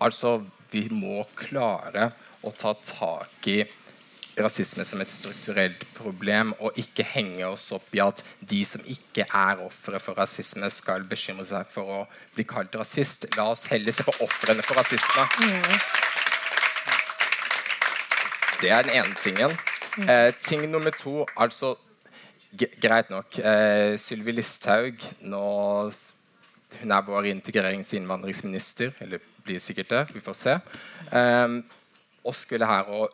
altså 0.00 0.42
vi 0.74 0.88
må 0.90 1.22
klare 1.38 2.10
å 2.44 2.52
ta 2.52 2.74
tak 2.74 3.48
i 3.48 3.62
rasisme 4.34 4.82
som 4.86 5.02
et 5.02 5.12
strukturelt 5.12 5.84
problem, 5.94 6.52
og 6.58 6.78
ikke 6.80 7.06
henge 7.06 7.46
oss 7.46 7.68
opp 7.74 7.94
i 7.94 8.02
at 8.02 8.22
de 8.42 8.64
som 8.66 8.82
ikke 8.90 9.26
er 9.28 9.62
ofre 9.62 10.00
for 10.02 10.18
rasisme, 10.18 10.66
skal 10.74 11.06
bekymre 11.10 11.46
seg 11.46 11.70
for 11.70 12.00
å 12.00 12.00
bli 12.34 12.46
kalt 12.48 12.74
rasist. 12.78 13.28
La 13.38 13.52
oss 13.52 13.68
heller 13.70 13.94
se 13.94 14.06
på 14.06 14.16
ofrene 14.24 14.64
for 14.66 14.80
rasisme. 14.80 15.28
Det 18.58 18.72
er 18.72 18.86
den 18.86 18.98
ene 18.98 19.22
tingen. 19.22 19.54
Eh, 20.08 20.32
ting 20.42 20.66
nummer 20.70 20.90
to 20.90 21.22
altså 21.36 21.76
Greit 22.54 23.08
nok. 23.10 23.34
Eh, 23.42 23.96
Sylvi 23.98 24.30
Listhaug 24.30 25.00
nå, 25.26 25.46
Hun 26.80 26.94
er 26.94 27.06
vår 27.06 27.30
integrerings- 27.32 27.92
og 27.94 28.00
innvandringsminister. 28.00 28.94
Eller 29.04 29.22
blir 29.44 29.60
sikkert 29.60 29.90
det. 29.90 30.06
Vi 30.14 30.24
får 30.24 30.38
se. 30.38 30.56
Um, 31.12 31.60
og 32.24 32.36
skulle 32.38 32.68
her 32.68 32.88
å 32.88 33.06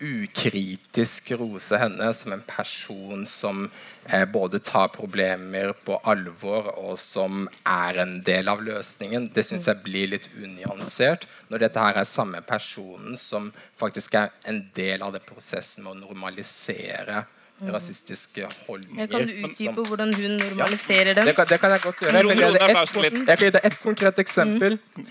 ukritisk 0.00 1.30
rose 1.40 1.78
henne 1.80 2.08
som 2.14 2.34
en 2.34 2.42
person 2.44 3.22
som 3.26 3.62
eh, 4.04 4.26
både 4.28 4.58
tar 4.60 4.90
problemer 4.92 5.72
på 5.86 5.96
alvor, 6.04 6.68
og 6.76 6.98
som 7.00 7.46
er 7.64 8.02
en 8.02 8.18
del 8.24 8.50
av 8.52 8.60
løsningen. 8.64 9.30
Det 9.32 9.46
syns 9.48 9.70
jeg 9.70 9.84
blir 9.86 10.12
litt 10.12 10.28
unyansert 10.36 11.24
når 11.48 11.64
dette 11.64 11.86
her 11.86 12.02
er 12.02 12.10
samme 12.10 12.42
personen 12.44 13.16
som 13.20 13.48
faktisk 13.80 14.18
er 14.20 14.34
en 14.44 14.60
del 14.76 15.04
av 15.06 15.16
den 15.16 15.24
prosessen 15.24 15.86
med 15.86 15.96
å 15.96 16.02
normalisere. 16.04 17.24
Rasistiske 17.60 18.48
holdninger. 18.66 19.08
Kan 19.10 19.28
du 19.28 19.46
utdype 19.46 19.84
hvordan 19.88 20.12
hun 20.14 20.36
normaliserer 20.40 21.12
ja, 21.12 21.20
dem? 21.20 21.30
Det 21.30 21.36
kan, 21.36 21.48
det 21.48 21.60
kan, 21.60 21.72
jeg 21.72 21.84
godt 21.84 22.02
gjøre. 22.04 22.12
Jeg 22.16 23.38
kan 23.38 23.44
gi 23.46 23.52
deg 23.56 23.68
et 23.70 23.78
konkret 23.82 24.20
eksempel. 24.22 24.78
Mm. 24.96 25.08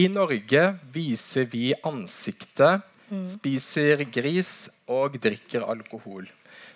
I 0.00 0.06
Norge 0.10 0.64
viser 0.94 1.46
vi 1.50 1.70
ansiktet, 1.86 2.84
mm. 3.10 3.24
spiser 3.30 4.04
gris 4.12 4.68
og 4.90 5.18
drikker 5.22 5.66
alkohol. 5.66 6.28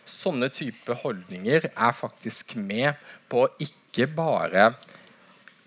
sånne 0.05 0.51
type 0.53 0.93
holdninger 1.01 1.65
er 1.65 1.93
faktisk 1.97 2.59
med 2.61 2.93
på 3.33 3.47
å 3.47 3.53
ikke 3.65 4.05
bare 4.13 4.75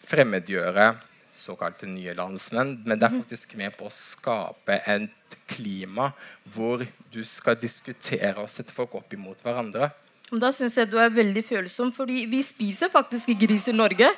fremmedgjøre 0.06 0.92
såkalte 1.40 1.88
nye 1.90 2.16
landsmenn, 2.18 2.78
men 2.86 3.00
det 3.00 3.08
er 3.08 3.16
faktisk 3.20 3.56
med 3.60 3.76
på 3.78 3.88
å 3.88 3.94
skape 3.94 4.80
et 4.90 5.38
klima 5.48 6.12
hvor 6.54 6.84
du 7.14 7.22
skal 7.28 7.58
diskutere 7.60 8.36
og 8.42 8.52
sette 8.52 8.76
folk 8.76 8.96
opp 9.00 9.16
imot 9.16 9.42
hverandre. 9.46 9.92
Da 10.28 10.52
syns 10.52 10.76
jeg 10.76 10.90
du 10.92 10.98
er 11.00 11.14
veldig 11.14 11.44
følsom, 11.48 11.94
fordi 11.96 12.26
vi 12.28 12.42
spiser 12.44 12.92
faktisk 12.92 13.32
gris 13.40 13.70
i 13.72 13.76
Norge. 13.76 14.10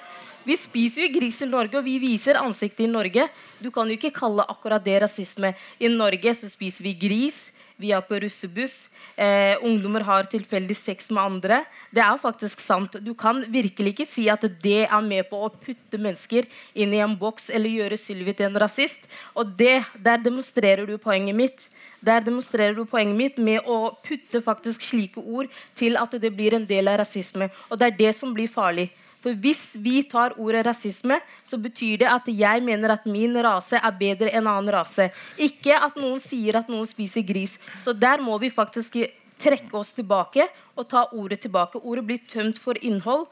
Vi 0.41 0.55
spiser 0.57 1.03
jo 1.03 1.11
gris 1.19 1.38
i 1.45 1.49
Norge, 1.49 1.77
og 1.77 1.85
vi 1.85 1.99
viser 2.01 2.39
ansiktet 2.41 2.88
i 2.88 2.89
Norge. 2.89 3.27
Du 3.61 3.69
kan 3.69 3.85
jo 3.85 3.97
ikke 3.97 4.15
kalle 4.15 4.45
akkurat 4.49 4.81
det 4.81 4.95
rasisme. 5.03 5.53
I 5.77 5.91
Norge 5.93 6.33
så 6.39 6.49
spiser 6.49 6.88
vi 6.88 6.95
gris. 6.97 7.51
Vi 7.79 7.93
er 7.95 8.01
på 8.03 8.17
russebuss. 8.19 8.89
Eh, 9.15 9.55
ungdommer 9.63 10.03
har 10.03 10.27
tilfeldig 10.27 10.75
sex 10.75 11.07
med 11.15 11.24
andre. 11.24 11.62
Det 11.95 12.01
er 12.03 12.19
faktisk 12.19 12.59
sant. 12.59 12.98
Du 13.00 13.13
kan 13.15 13.39
virkelig 13.48 13.93
ikke 13.93 14.07
si 14.07 14.25
at 14.31 14.43
det 14.63 14.81
er 14.83 15.05
med 15.05 15.29
på 15.29 15.39
å 15.45 15.51
putte 15.53 16.00
mennesker 16.01 16.48
inn 16.75 16.93
i 16.93 17.00
en 17.00 17.15
boks 17.19 17.48
eller 17.55 17.71
gjøre 17.71 18.00
Sylvi 18.00 18.36
til 18.36 18.50
en 18.50 18.59
rasist. 18.59 19.07
Og 19.31 19.55
det, 19.55 19.79
der 19.95 20.19
demonstrerer 20.19 20.83
du 20.89 20.98
poenget 21.00 21.39
mitt. 21.39 21.69
Der 22.03 22.19
demonstrerer 22.24 22.75
du 22.75 22.83
poenget 22.83 23.15
mitt 23.15 23.39
med 23.39 23.63
å 23.63 23.95
putte 24.03 24.43
faktisk 24.43 24.83
slike 24.83 25.24
ord 25.24 25.48
til 25.71 25.95
at 26.00 26.19
det 26.19 26.36
blir 26.36 26.59
en 26.59 26.67
del 26.67 26.91
av 26.91 27.00
rasisme. 27.00 27.48
Og 27.71 27.79
det 27.79 27.93
er 27.93 28.01
det 28.03 28.15
som 28.19 28.36
blir 28.36 28.51
farlig. 28.51 28.89
For 29.23 29.35
hvis 29.35 29.75
vi 29.83 29.99
tar 30.07 30.35
ordet 30.39 30.63
rasisme, 30.67 31.19
så 31.43 31.59
betyr 31.59 31.99
det 32.03 32.09
at 32.09 32.27
jeg 32.31 32.63
mener 32.63 32.93
at 32.95 33.07
min 33.09 33.35
rase 33.43 33.79
er 33.79 33.97
bedre 33.99 34.31
enn 34.31 34.47
annen 34.47 34.71
rase. 34.73 35.09
Ikke 35.35 35.75
at 35.75 35.99
noen 35.99 36.21
sier 36.23 36.61
at 36.61 36.71
noen 36.71 36.88
spiser 36.88 37.25
gris. 37.27 37.57
Så 37.83 37.93
der 37.93 38.23
må 38.23 38.38
vi 38.39 38.51
faktisk 38.53 38.95
trekke 39.39 39.75
oss 39.75 39.91
tilbake 39.95 40.47
og 40.75 40.88
ta 40.91 41.05
ordet 41.11 41.41
tilbake. 41.43 41.81
Ordet 41.83 42.05
blir 42.07 42.23
tømt 42.31 42.59
for 42.63 42.79
innhold. 42.81 43.27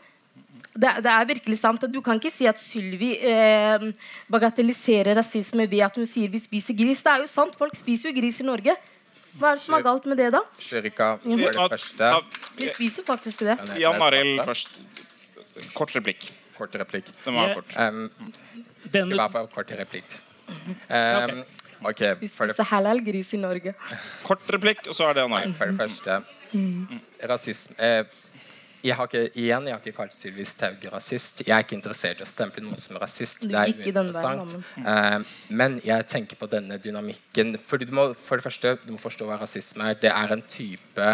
Det, 0.77 0.91
det, 1.03 1.11
er 1.11 1.25
virkelig 1.31 1.57
sant. 1.59 1.87
Du 1.89 2.01
kan 2.05 2.19
ikke 2.19 2.31
si 2.33 2.45
at 2.49 2.59
Sylvi 2.61 3.15
eh, 3.25 3.87
bagatelliserer 4.31 5.17
rasisme 5.17 5.65
ved 5.69 5.87
at 5.87 5.97
hun 5.97 6.07
sier 6.09 6.29
vi 6.31 6.43
spiser 6.43 6.77
gris. 6.77 7.01
Det 7.03 7.13
er 7.13 7.23
jo 7.23 7.31
sant, 7.31 7.57
folk 7.57 7.75
spiser 7.79 8.11
jo 8.11 8.19
gris 8.19 8.43
i 8.43 8.47
Norge. 8.47 8.75
Hva 9.37 9.53
er 9.53 9.59
det 9.59 9.63
som 9.63 9.75
er 9.77 9.83
galt 9.85 10.05
med 10.09 10.17
det, 10.17 10.31
da? 10.33 10.41
Sherika, 10.61 11.11
det 11.21 11.51
første 11.53 12.13
Vi 12.57 12.69
spiser 12.73 13.05
faktisk 13.05 13.45
det. 13.45 13.57
Jan 13.77 14.01
Arild 14.01 14.41
først. 14.45 14.79
Kort 15.77 15.95
replikk. 15.95 16.29
Kort 16.57 16.75
replikk. 16.79 17.11
Den 17.25 17.37
var 17.37 17.53
kort. 17.59 17.75
Um, 17.77 18.09
skal 18.87 19.13
bare 19.17 19.31
få 19.33 19.45
kort 19.53 19.73
replikk. 19.77 20.17
Um, 20.47 21.43
okay, 21.85 22.15
Vi 22.21 22.29
for 22.31 22.47
det, 22.47 22.55
spiser 22.55 22.69
halal 22.71 23.03
gris 23.05 23.33
i 23.35 23.41
Norge. 23.41 23.73
Kort 24.23 24.45
replikk, 24.53 24.87
og 24.87 24.95
så 24.97 25.09
er 25.09 25.19
det 25.19 25.27
Jan 25.27 25.57
for 25.57 25.73
det 25.73 25.77
første 25.77 26.21
Rasisme 27.27 27.75
eh, 27.83 28.05
jeg 28.85 28.95
har 28.95 29.07
ikke, 29.09 29.23
igjen, 29.35 29.65
jeg 29.67 29.73
har 29.73 29.81
ikke 29.81 29.95
kalt 29.97 30.13
Sylvi 30.15 30.45
Staug 30.47 30.83
rasist. 30.93 31.41
Jeg 31.47 31.53
er 31.55 31.65
ikke 31.65 31.75
interessert 31.75 32.21
i 32.21 32.25
å 32.25 32.29
stemple 32.29 32.63
noen 32.63 32.79
som 32.79 32.99
rasist. 33.01 33.47
Det 33.49 33.57
er 33.57 33.73
uinteressant. 33.73 34.53
Uh, 34.77 35.25
men 35.49 35.79
jeg 35.85 36.05
tenker 36.11 36.39
på 36.39 36.49
denne 36.51 36.77
dynamikken 36.81 37.55
fordi 37.67 37.89
du 37.89 37.95
må, 37.97 38.11
For 38.21 38.39
det 38.39 38.45
første, 38.47 38.75
du 38.85 38.93
må 38.93 39.01
forstå 39.01 39.27
hva 39.27 39.39
rasisme 39.41 39.89
er. 39.89 39.99
Det 40.01 40.13
er 40.13 40.35
en 40.35 40.45
type 40.45 41.09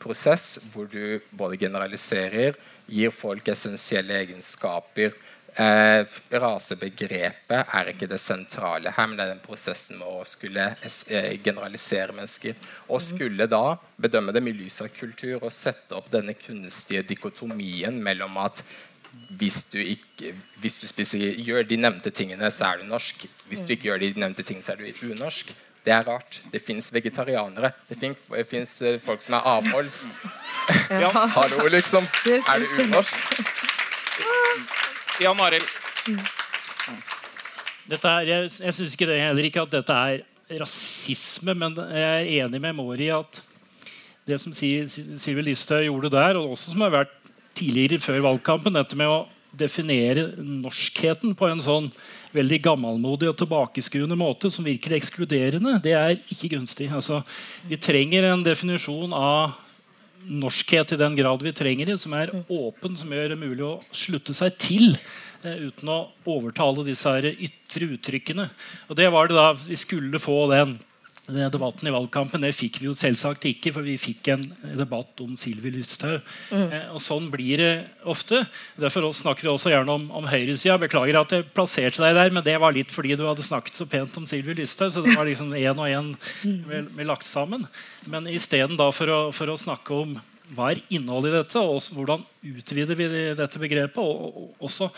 prosess 0.00 0.58
hvor 0.72 0.88
du 0.90 1.18
både 1.30 1.58
generaliserer, 1.60 2.58
gir 2.88 3.10
folk 3.12 3.48
essensielle 3.52 4.22
egenskaper. 4.22 5.16
Eh, 5.58 6.18
rasebegrepet 6.38 7.72
er 7.74 7.88
ikke 7.90 8.06
det 8.06 8.20
sentrale 8.22 8.92
her, 8.94 9.06
men 9.08 9.18
det 9.18 9.24
er 9.24 9.32
den 9.32 9.42
prosessen 9.42 9.98
med 9.98 10.06
å 10.06 10.26
skulle 10.28 10.68
eh, 10.86 11.32
generalisere 11.42 12.14
mennesker. 12.14 12.54
Og 12.86 13.02
skulle 13.02 13.48
da 13.50 13.78
bedømme 13.98 14.34
dem 14.36 14.50
i 14.50 14.54
lys 14.54 14.78
av 14.84 14.92
kultur 14.94 15.40
og 15.40 15.54
sette 15.54 15.96
opp 15.98 16.12
denne 16.12 16.36
kunstige 16.38 17.02
dikotomien 17.08 17.98
mellom 18.04 18.38
at 18.44 18.62
hvis 19.38 19.64
du, 19.72 19.78
ikke, 19.82 20.34
hvis 20.62 20.76
du 20.78 20.86
spiser, 20.88 21.22
gjør 21.42 21.64
de 21.66 21.78
nevnte 21.80 22.12
tingene, 22.14 22.50
så 22.54 22.68
er 22.70 22.80
du 22.80 22.88
norsk. 22.88 23.24
Hvis 23.48 23.64
du 23.66 23.72
ikke 23.74 23.90
gjør 23.90 24.02
de 24.02 24.12
nevnte 24.20 24.44
tingene, 24.46 24.64
så 24.64 24.76
er 24.76 24.82
du 24.82 25.08
unorsk. 25.10 25.50
Det 25.88 25.94
er 25.96 26.04
rart. 26.04 26.42
Det 26.52 26.60
fins 26.60 26.90
vegetarianere. 26.92 27.70
Det 27.88 28.44
fins 28.44 28.74
folk 29.00 29.22
som 29.24 29.38
er 29.38 29.46
avholds. 29.56 30.04
Ja. 30.90 31.08
Hallo, 31.38 31.64
liksom. 31.72 32.04
Er 32.28 32.58
det 32.60 32.66
unorsk? 32.82 33.14
Jan 35.22 35.40
Arild. 35.40 35.64
Jeg 37.88 38.50
jeg 38.60 38.74
syns 38.76 38.92
ikke 38.92 39.08
det 39.08 39.16
heller 39.22 39.48
ikke 39.48 39.62
at 39.64 39.72
dette 39.72 39.96
er 39.96 40.58
rasisme, 40.60 41.54
men 41.56 41.78
jeg 41.78 42.04
er 42.04 42.44
enig 42.44 42.60
med 42.60 42.76
Mori 42.76 43.06
i 43.06 43.14
at 43.16 43.40
det 44.28 44.36
som 44.42 44.52
Sylvi 44.52 45.46
Listhaug 45.46 45.86
gjorde 45.86 46.12
der, 46.12 46.36
og 46.36 46.52
også 46.52 46.74
som 46.74 46.84
har 46.84 46.92
vært 46.98 47.16
tidligere 47.56 48.00
før 48.00 48.20
valgkampen, 48.28 48.76
dette 48.76 48.96
med 48.98 49.08
å 49.08 49.22
definere 49.56 50.28
norskheten 50.38 51.34
på 51.38 51.48
en 51.48 51.62
sånn 51.64 51.88
veldig 52.34 52.58
gammelmodig 52.66 53.30
og 53.30 53.38
tilbakeskuende 53.40 54.18
måte 54.18 54.50
som 54.52 54.66
virker 54.66 54.96
ekskluderende, 54.96 55.78
det 55.84 55.94
er 55.96 56.18
ikke 56.32 56.52
gunstig. 56.56 56.90
Altså, 56.92 57.22
vi 57.68 57.80
trenger 57.80 58.28
en 58.28 58.44
definisjon 58.46 59.14
av 59.16 59.56
norskhet 60.28 60.92
i 60.92 61.00
den 61.00 61.16
grad 61.16 61.42
vi 61.42 61.54
trenger 61.56 61.88
det, 61.92 61.98
som 62.02 62.12
er 62.16 62.32
åpen, 62.34 62.96
som 62.98 63.12
gjør 63.12 63.32
det 63.32 63.40
mulig 63.40 63.64
å 63.64 63.78
slutte 63.94 64.34
seg 64.36 64.58
til 64.60 64.90
eh, 64.92 65.68
uten 65.68 65.92
å 65.92 66.00
overtale 66.28 66.84
disse 66.86 67.14
ytre 67.32 67.92
uttrykkene. 67.94 68.48
Og 68.88 68.98
det 68.98 69.08
var 69.14 69.30
det 69.30 69.38
da 69.38 69.52
vi 69.62 69.78
skulle 69.78 70.20
få 70.22 70.44
den, 70.52 70.76
den 71.28 71.50
debatten 71.52 71.88
i 71.88 71.92
valgkampen. 71.92 72.40
Det 72.42 72.54
fikk 72.56 72.78
vi 72.80 72.86
jo 72.88 72.94
selvsagt 72.96 73.44
ikke, 73.50 73.72
for 73.74 73.84
vi 73.86 73.96
fikk 74.00 74.30
en 74.32 74.42
debatt 74.78 75.20
om 75.24 75.34
Sylvi 75.36 75.70
Lysthaug. 75.74 76.22
Eh, 76.56 76.88
og 76.94 77.02
sånn 77.04 77.28
blir 77.32 77.60
det 77.60 77.72
ofte. 78.08 78.42
Derfor 78.80 79.06
snakker 79.12 79.44
vi 79.46 79.52
også 79.52 79.72
gjerne 79.74 79.92
om, 79.98 80.06
om 80.10 80.28
høyresida. 80.30 80.78
Beklager 80.80 81.20
at 81.20 81.34
jeg 81.36 81.48
plasserte 81.54 82.00
deg 82.04 82.16
der, 82.16 82.32
men 82.34 82.46
det 82.46 82.56
var 82.62 82.72
litt 82.76 82.90
fordi 82.94 83.14
du 83.20 83.26
hadde 83.28 83.44
snakket 83.46 83.76
så 83.78 83.86
pent 83.86 84.16
om 84.20 84.26
Sylvi 84.28 84.56
Lysthaug. 84.58 84.94
Så 84.96 85.04
det 85.04 85.14
var 85.18 85.28
liksom 85.28 85.52
én 85.52 85.76
og 85.76 85.86
én 85.92 86.10
med, 86.66 86.90
med 86.96 87.06
lagt 87.12 87.28
sammen. 87.28 87.68
Men 88.08 88.26
isteden 88.32 88.80
for, 88.92 89.06
å- 89.12 89.30
for 89.36 89.52
å 89.52 89.58
snakke 89.60 89.94
om 89.94 90.18
hva 90.56 90.70
er 90.72 90.78
innholdet 90.96 91.28
i 91.34 91.36
dette, 91.42 91.60
og 91.60 91.76
hvordan 91.92 92.22
utvider 92.40 92.96
vi 92.96 93.06
dette 93.36 93.60
begrepet, 93.60 93.98
og, 94.00 94.32
og 94.32 94.64
også 94.70 94.88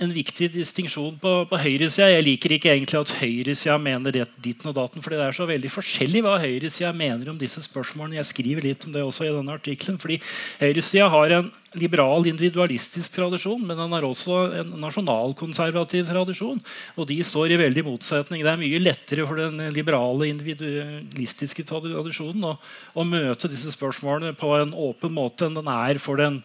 en 0.00 0.12
viktig 0.16 0.48
distinksjon 0.54 1.18
på, 1.20 1.32
på 1.50 1.58
høyresida. 1.60 2.08
Jeg 2.08 2.24
liker 2.24 2.54
ikke 2.56 2.70
egentlig 2.72 3.00
at 3.02 3.12
høyresida 3.18 3.76
mener 3.80 4.14
det, 4.14 4.26
ditten 4.40 4.70
og 4.70 4.76
datten, 4.78 5.04
fordi 5.04 5.18
det 5.20 5.26
er 5.26 5.36
så 5.36 5.46
veldig 5.48 5.72
forskjellig 5.74 6.22
hva 6.24 6.38
høyresida 6.40 6.92
mener 6.96 7.28
om 7.32 7.40
disse 7.40 7.60
spørsmålene. 7.66 8.16
Jeg 8.16 8.30
skriver 8.30 8.64
litt 8.64 8.86
om 8.88 8.94
det 8.94 9.04
også 9.04 9.28
i 9.28 9.34
denne 9.34 9.56
artikkelen. 9.58 9.98
fordi 10.00 10.16
Høyresida 10.62 11.10
har 11.12 11.34
en 11.36 11.50
liberal, 11.78 12.24
individualistisk 12.26 13.12
tradisjon, 13.14 13.60
men 13.66 13.78
den 13.78 13.92
har 13.94 14.06
også 14.08 14.38
en 14.62 14.72
nasjonalkonservativ 14.82 16.08
tradisjon. 16.08 16.62
Og 16.96 17.10
de 17.10 17.20
står 17.26 17.52
i 17.52 17.60
veldig 17.60 17.84
motsetning. 17.86 18.42
Det 18.46 18.54
er 18.54 18.62
mye 18.62 18.80
lettere 18.80 19.28
for 19.28 19.38
den 19.38 19.68
liberale, 19.76 20.30
individualistiske 20.32 21.66
tradisjonen 21.68 22.48
å, 22.54 22.56
å 22.96 23.06
møte 23.06 23.52
disse 23.52 23.76
spørsmålene 23.76 24.32
på 24.40 24.56
en 24.56 24.72
åpen 24.72 25.12
måte 25.14 25.46
enn 25.46 25.60
den 25.60 25.70
er 25.70 26.00
for 26.02 26.18
den 26.24 26.40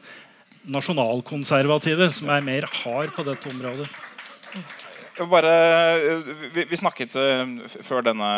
nasjonalkonservative, 0.71 2.11
som 2.15 2.31
er 2.33 2.45
mer 2.45 2.67
hard 2.83 3.13
på 3.15 3.25
dette 3.27 3.49
området. 3.51 3.89
Bare, 5.15 5.51
vi, 6.51 6.65
vi 6.67 6.77
snakket 6.77 7.13
eh, 7.15 7.43
Før 7.87 8.03
denne 8.03 8.29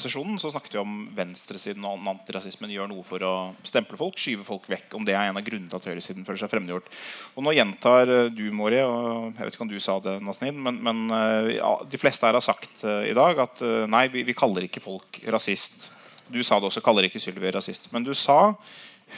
sesjonen 0.00 0.38
så 0.40 0.48
snakket 0.52 0.78
vi 0.78 0.80
om 0.80 0.94
venstresiden 1.12 1.84
og 1.84 2.06
antirasismen 2.08 2.72
gjør 2.72 2.88
noe 2.88 3.04
for 3.04 3.24
å 3.26 3.32
stemple 3.68 3.98
folk, 4.00 4.16
skyve 4.16 4.46
folk 4.46 4.64
vekk. 4.72 4.96
Om 4.96 5.04
det 5.04 5.12
er 5.12 5.28
en 5.28 5.36
av 5.36 5.44
grunnene 5.44 5.68
til 5.68 5.80
at 5.80 5.88
høyresiden 5.90 6.24
føler 6.24 6.40
seg 6.40 6.52
fremmedgjort. 6.54 6.88
Og 7.36 7.44
Nå 7.44 7.52
gjentar 7.52 8.08
eh, 8.08 8.30
du, 8.32 8.46
Mori, 8.56 8.80
og 8.80 9.36
jeg 9.36 9.44
vet 9.44 9.58
ikke 9.58 9.66
om 9.66 9.72
du 9.74 9.80
sa 9.82 9.98
det, 10.04 10.16
Nasnid, 10.24 10.56
men, 10.56 10.80
men 10.88 11.04
eh, 11.18 11.50
ja, 11.58 11.74
de 11.84 12.00
fleste 12.00 12.28
her 12.28 12.38
har 12.38 12.46
sagt 12.46 12.80
eh, 12.86 13.10
i 13.10 13.16
dag 13.18 13.44
at 13.44 13.60
eh, 13.66 13.82
nei, 13.92 14.06
vi, 14.14 14.24
vi 14.24 14.36
kaller 14.38 14.64
ikke 14.64 14.84
folk 14.84 15.20
rasist. 15.36 15.90
Du 16.32 16.40
sa 16.40 16.56
det 16.56 16.70
også, 16.70 16.80
kaller 16.84 17.10
ikke 17.10 17.20
Sylvi 17.20 17.52
rasist. 17.52 17.90
Men 17.92 18.08
du 18.08 18.14
sa 18.16 18.54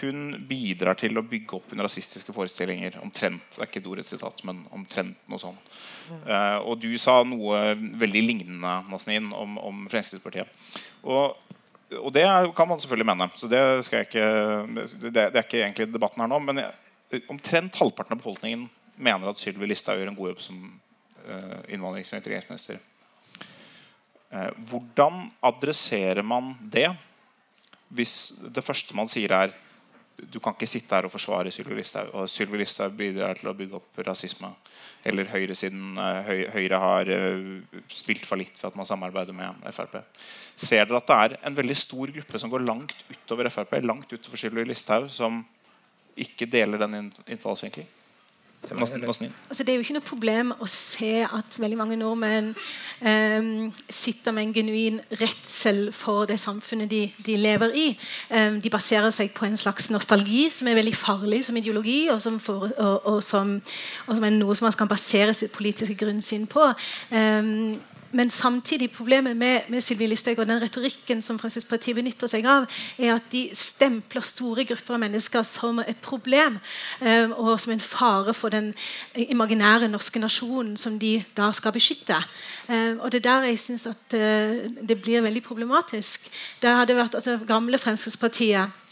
hun 0.00 0.46
bidrar 0.48 0.96
til 0.98 1.18
å 1.18 1.24
bygge 1.26 1.58
opp 1.58 1.72
under 1.72 1.86
rasistiske 1.88 2.34
forestillinger. 2.34 2.98
Omtrent. 3.04 3.44
Det 3.54 3.62
er 3.62 3.70
ikke 3.70 3.82
et 3.82 3.90
ordet 3.90 4.06
sitat, 4.08 4.42
men 4.48 4.62
omtrent 4.74 5.18
noe 5.30 5.40
sånt. 5.42 5.74
Eh, 6.10 6.58
og 6.62 6.78
du 6.82 6.90
sa 7.00 7.20
noe 7.26 7.74
veldig 8.00 8.22
lignende 8.24 8.74
Nasnin, 8.90 9.30
om, 9.36 9.58
om 9.60 9.84
Fremskrittspartiet. 9.92 10.50
Og, 11.02 11.36
og 12.00 12.10
det 12.14 12.26
kan 12.56 12.70
man 12.70 12.82
selvfølgelig 12.82 13.10
mene. 13.12 13.30
Så 13.40 13.50
det, 13.50 13.62
ikke, 14.04 14.26
det, 15.04 15.12
det 15.14 15.24
er 15.26 15.44
ikke 15.44 15.62
egentlig 15.62 15.90
debatten 15.92 16.24
her 16.24 16.32
nå. 16.32 16.40
Men 16.46 16.64
jeg, 16.64 17.24
omtrent 17.32 17.78
halvparten 17.80 18.16
av 18.16 18.22
befolkningen 18.22 18.68
mener 18.96 19.30
at 19.30 19.42
Sylvi 19.42 19.68
Listhaug 19.68 20.00
gjør 20.00 20.12
en 20.12 20.18
god 20.18 20.32
jobb 20.32 20.42
som 20.42 20.60
uh, 21.26 21.60
innvandrings- 21.66 22.12
og 22.12 22.20
integreringsminister. 22.20 22.78
Uh, 24.34 24.50
hvordan 24.70 25.28
adresserer 25.44 26.26
man 26.26 26.54
det 26.70 26.88
hvis 27.94 28.32
det 28.54 28.64
første 28.64 28.96
man 28.96 29.10
sier, 29.10 29.30
er 29.30 29.52
du 30.14 30.38
kan 30.38 30.54
ikke 30.54 30.68
sitte 30.70 30.94
her 30.94 31.08
og 31.08 31.12
forsvare 31.12 31.50
Sylvi 31.54 31.74
Listhaug. 31.78 32.12
Og 32.14 32.28
Sylvi 32.30 32.60
Listhaug 32.60 32.94
bidrar 32.98 33.38
til 33.38 33.50
å 33.50 33.54
bygge 33.56 33.78
opp 33.80 33.98
rasisme. 34.06 34.52
Eller 35.04 35.28
høyresiden, 35.30 35.98
høy, 35.98 36.44
Høyre 36.54 36.80
har 36.80 37.10
uh, 37.10 37.80
spilt 37.92 38.26
fallitt 38.28 38.60
for 38.60 38.70
at 38.70 38.78
man 38.78 38.88
samarbeider 38.88 39.36
med 39.36 39.66
Frp. 39.74 39.98
Ser 40.56 40.86
dere 40.86 41.00
at 41.00 41.10
det 41.10 41.18
er 41.24 41.36
en 41.50 41.58
veldig 41.58 41.76
stor 41.78 42.14
gruppe 42.14 42.40
som 42.40 42.52
går 42.52 42.64
langt 42.66 42.96
utover 43.10 43.50
Frp, 43.50 43.76
langt 43.82 44.14
utover 44.14 44.40
Sylvi 44.40 44.66
Listhaug, 44.68 45.10
som 45.12 45.42
ikke 46.14 46.48
deler 46.50 46.78
den 46.78 47.10
innfallsvinkelen? 47.26 47.90
Altså, 49.50 49.64
det 49.64 49.72
er 49.72 49.78
jo 49.78 49.84
ikke 49.84 49.96
noe 49.96 50.06
problem 50.06 50.52
å 50.62 50.68
se 50.70 51.12
at 51.24 51.58
veldig 51.60 51.78
mange 51.78 51.98
nordmenn 52.00 52.52
um, 52.54 53.70
sitter 53.88 54.34
med 54.34 54.48
en 54.48 54.54
genuin 54.56 55.00
redsel 55.20 55.88
for 55.94 56.28
det 56.30 56.38
samfunnet 56.42 56.90
de, 56.90 57.02
de 57.26 57.36
lever 57.40 57.76
i. 57.78 57.86
Um, 58.30 58.60
de 58.64 58.72
baserer 58.72 59.12
seg 59.14 59.34
på 59.36 59.48
en 59.48 59.58
slags 59.60 59.90
nostalgi 59.92 60.46
som 60.54 60.70
er 60.70 60.78
veldig 60.80 60.94
farlig 60.96 61.44
som 61.46 61.58
ideologi, 61.60 62.06
og 62.12 62.22
som, 62.24 62.40
for, 62.42 62.70
og, 62.72 63.10
og 63.14 63.22
som, 63.24 63.58
og 64.06 64.14
som 64.14 64.28
er 64.28 64.38
noe 64.38 64.56
som 64.56 64.68
man 64.68 64.78
kan 64.78 64.90
basere 64.90 65.34
sitt 65.36 65.52
politiske 65.54 65.98
grunnsyn 66.00 66.48
på. 66.50 66.70
Um, 67.12 67.76
men 68.14 68.30
samtidig 68.30 68.90
problemet 68.94 69.36
med, 69.36 69.66
med 69.68 69.82
Sylvi 69.82 70.06
Listhaug 70.06 70.38
og 70.38 70.48
den 70.48 70.62
retorikken 70.62 71.22
som 71.22 71.38
Fremskrittspartiet 71.40 71.96
benytter 71.98 72.30
seg 72.30 72.46
av, 72.46 72.68
er 72.98 73.16
at 73.16 73.26
de 73.32 73.48
stempler 73.58 74.24
store 74.24 74.64
grupper 74.68 74.96
av 74.96 75.02
mennesker 75.02 75.42
som 75.48 75.80
et 75.82 75.98
problem 76.04 76.60
eh, 77.02 77.30
og 77.30 77.58
som 77.62 77.74
en 77.74 77.82
fare 77.82 78.34
for 78.36 78.54
den 78.54 78.72
imaginære 79.14 79.90
norske 79.90 80.22
nasjonen 80.22 80.76
som 80.80 80.98
de 81.02 81.16
da 81.36 81.50
skal 81.56 81.74
beskytte. 81.74 82.20
Eh, 82.68 82.94
og 82.94 83.10
Det 83.10 83.22
er 83.24 83.28
der 83.28 83.50
jeg 83.50 83.62
syns 83.64 83.88
at 83.90 84.14
eh, 84.14 84.70
det 84.78 85.00
blir 85.02 85.26
veldig 85.26 85.42
problematisk. 85.42 86.30
Det 86.62 86.70
hadde 86.70 86.96
vært 86.96 87.18
altså, 87.18 87.38
gamle 87.48 87.82
Fremskrittspartiet 87.82 88.83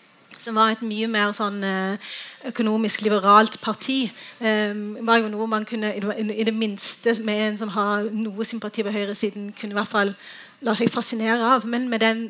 som 0.42 0.58
var 0.58 0.74
et 0.74 0.84
mye 0.84 1.08
mer 1.10 1.32
sånn 1.36 1.62
eh, 1.64 2.12
økonomisk 2.50 3.04
liberalt 3.06 3.58
parti, 3.62 4.04
eh, 4.42 4.74
var 5.06 5.22
jo 5.22 5.30
noe 5.32 5.48
man 5.50 5.66
kunne 5.68 5.94
i 5.94 6.46
det 6.46 6.54
minste 6.54 7.14
med 7.22 7.48
en 7.48 7.58
som 7.62 7.74
har 7.76 8.08
noe 8.10 8.46
sympati 8.48 8.84
på 8.84 8.94
høyresiden, 8.94 9.52
kunne 9.58 9.76
i 9.76 9.80
hvert 9.80 9.92
fall 9.92 10.14
la 10.62 10.74
seg 10.78 10.90
fascinere 10.92 11.54
av. 11.56 11.66
Men 11.66 11.88
med 11.90 12.02
den, 12.02 12.22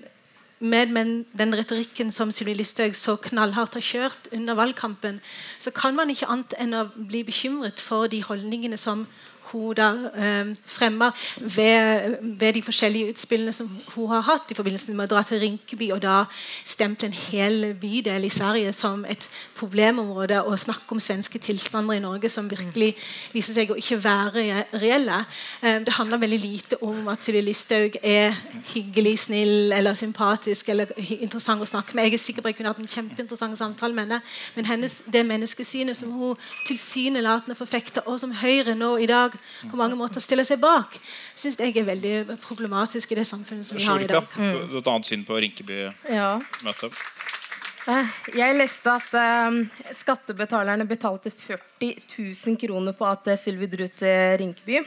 med, 0.61 0.93
med 0.95 1.25
den 1.39 1.57
retorikken 1.59 2.13
som 2.15 2.33
Sylvi 2.33 2.55
Listhaug 2.61 2.97
så 2.99 3.17
knallhardt 3.17 3.77
har 3.79 3.85
kjørt 3.85 4.31
under 4.33 4.59
valgkampen, 4.59 5.21
så 5.59 5.73
kan 5.75 5.97
man 5.97 6.13
ikke 6.13 6.31
annet 6.33 6.57
enn 6.61 6.77
å 6.77 6.87
bli 6.95 7.25
bekymret 7.29 7.81
for 7.81 8.09
de 8.13 8.23
holdningene 8.25 8.81
som 8.81 9.07
hun 9.53 9.79
eh, 9.79 10.53
fremma 10.65 11.11
ved, 11.41 12.17
ved, 12.21 12.53
de 12.53 12.63
forskjellige 12.63 13.13
utspillene 13.15 13.53
som 13.53 13.71
hun 13.95 14.09
har 14.09 14.27
hatt 14.27 14.51
i 14.51 14.59
forbindelse 14.59 14.95
med 14.95 15.07
å 15.07 15.15
dra 15.15 15.23
til 15.27 15.41
Rinkeby 15.43 15.93
og 15.95 16.03
da 16.03 16.25
stemple 16.65 17.11
en 17.11 17.19
hel 17.31 17.73
bydel 17.81 18.27
i 18.27 18.33
Sverige 18.33 18.73
som 18.77 19.07
et 19.09 19.29
problemområde 19.63 20.43
og 20.43 20.59
snakke 20.61 20.95
om 20.95 21.01
svenske 21.03 21.41
tilstander 21.43 21.99
i 21.99 22.03
Norge 22.03 22.31
som 22.33 22.51
virkelig 22.51 22.93
viser 23.33 23.57
seg 23.57 23.73
å 23.73 23.79
ikke 23.79 24.01
være 24.03 24.65
reelle. 24.83 25.23
Eh, 25.63 25.81
det 25.87 25.97
handler 25.97 26.23
veldig 26.23 26.41
lite 26.43 26.81
om 26.85 27.09
at 27.13 27.23
Sylvi 27.25 27.45
Listhaug 27.47 27.99
er 28.03 28.37
hyggelig, 28.73 29.15
snill 29.27 29.73
eller 29.75 29.99
sympatisk 29.99 30.73
eller 30.73 30.93
interessant 30.99 31.63
å 31.63 31.69
snakke 31.69 31.97
med. 31.97 32.11
Jeg 32.11 32.19
er 32.19 32.25
sikker 32.27 32.45
på 32.45 32.51
at 32.51 32.55
jeg 32.55 32.61
kunne 32.61 32.75
hatt 32.75 32.83
en 32.83 32.93
kjempeinteressant 32.97 33.61
samtale 33.61 33.97
med 33.97 34.07
henne, 34.07 34.21
men 34.57 34.69
hennes, 34.69 34.99
det 35.13 35.25
menneskesynet 35.29 35.99
som 35.99 36.13
hun 36.17 36.37
tilsynelatende 36.67 37.57
forfekter, 37.59 38.07
og 38.07 38.19
som 38.21 38.35
Høyre 38.43 38.75
nå 38.75 38.95
i 39.03 39.07
dag 39.07 39.35
på 39.71 39.79
mange 39.79 39.97
måter 39.99 40.23
stiller 40.25 40.47
seg 40.49 40.61
bak, 40.63 40.97
syns 41.39 41.61
jeg 41.61 41.77
er 41.77 41.87
veldig 41.87 42.39
problematisk 42.43 43.13
i 43.13 43.21
det 43.21 43.27
samfunnet 43.29 43.69
som 43.69 43.79
vi 43.79 43.87
har 43.87 44.03
i 44.03 44.11
dag. 44.11 44.27
Mm. 44.37 44.79
Et 44.81 44.93
annet 44.95 45.13
syn 45.13 45.27
på 45.29 45.39
Rinkeby-møtet? 45.45 46.09
Ja. 46.11 47.42
Eh, 47.83 48.11
jeg 48.39 48.55
leste 48.55 48.93
at 48.95 49.15
uh, 49.17 49.57
skattebetalerne 49.97 50.87
betalte 50.87 51.33
40 51.35 51.89
000 52.15 52.59
kroner 52.61 52.95
på 52.95 53.07
at 53.09 53.27
Sylvi 53.41 53.67
dro 53.71 53.89
til 53.91 54.37
Rinkeby. 54.43 54.83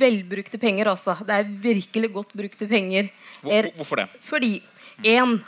Velbrukte 0.00 0.60
penger 0.60 0.92
også. 0.94 1.18
Det 1.26 1.36
er 1.36 1.50
virkelig 1.64 2.12
godt 2.14 2.32
brukte 2.36 2.68
penger. 2.68 3.10
Hvorfor 3.42 4.02
det? 4.02 4.08
Fordi 4.24 4.52
en, 5.04 5.38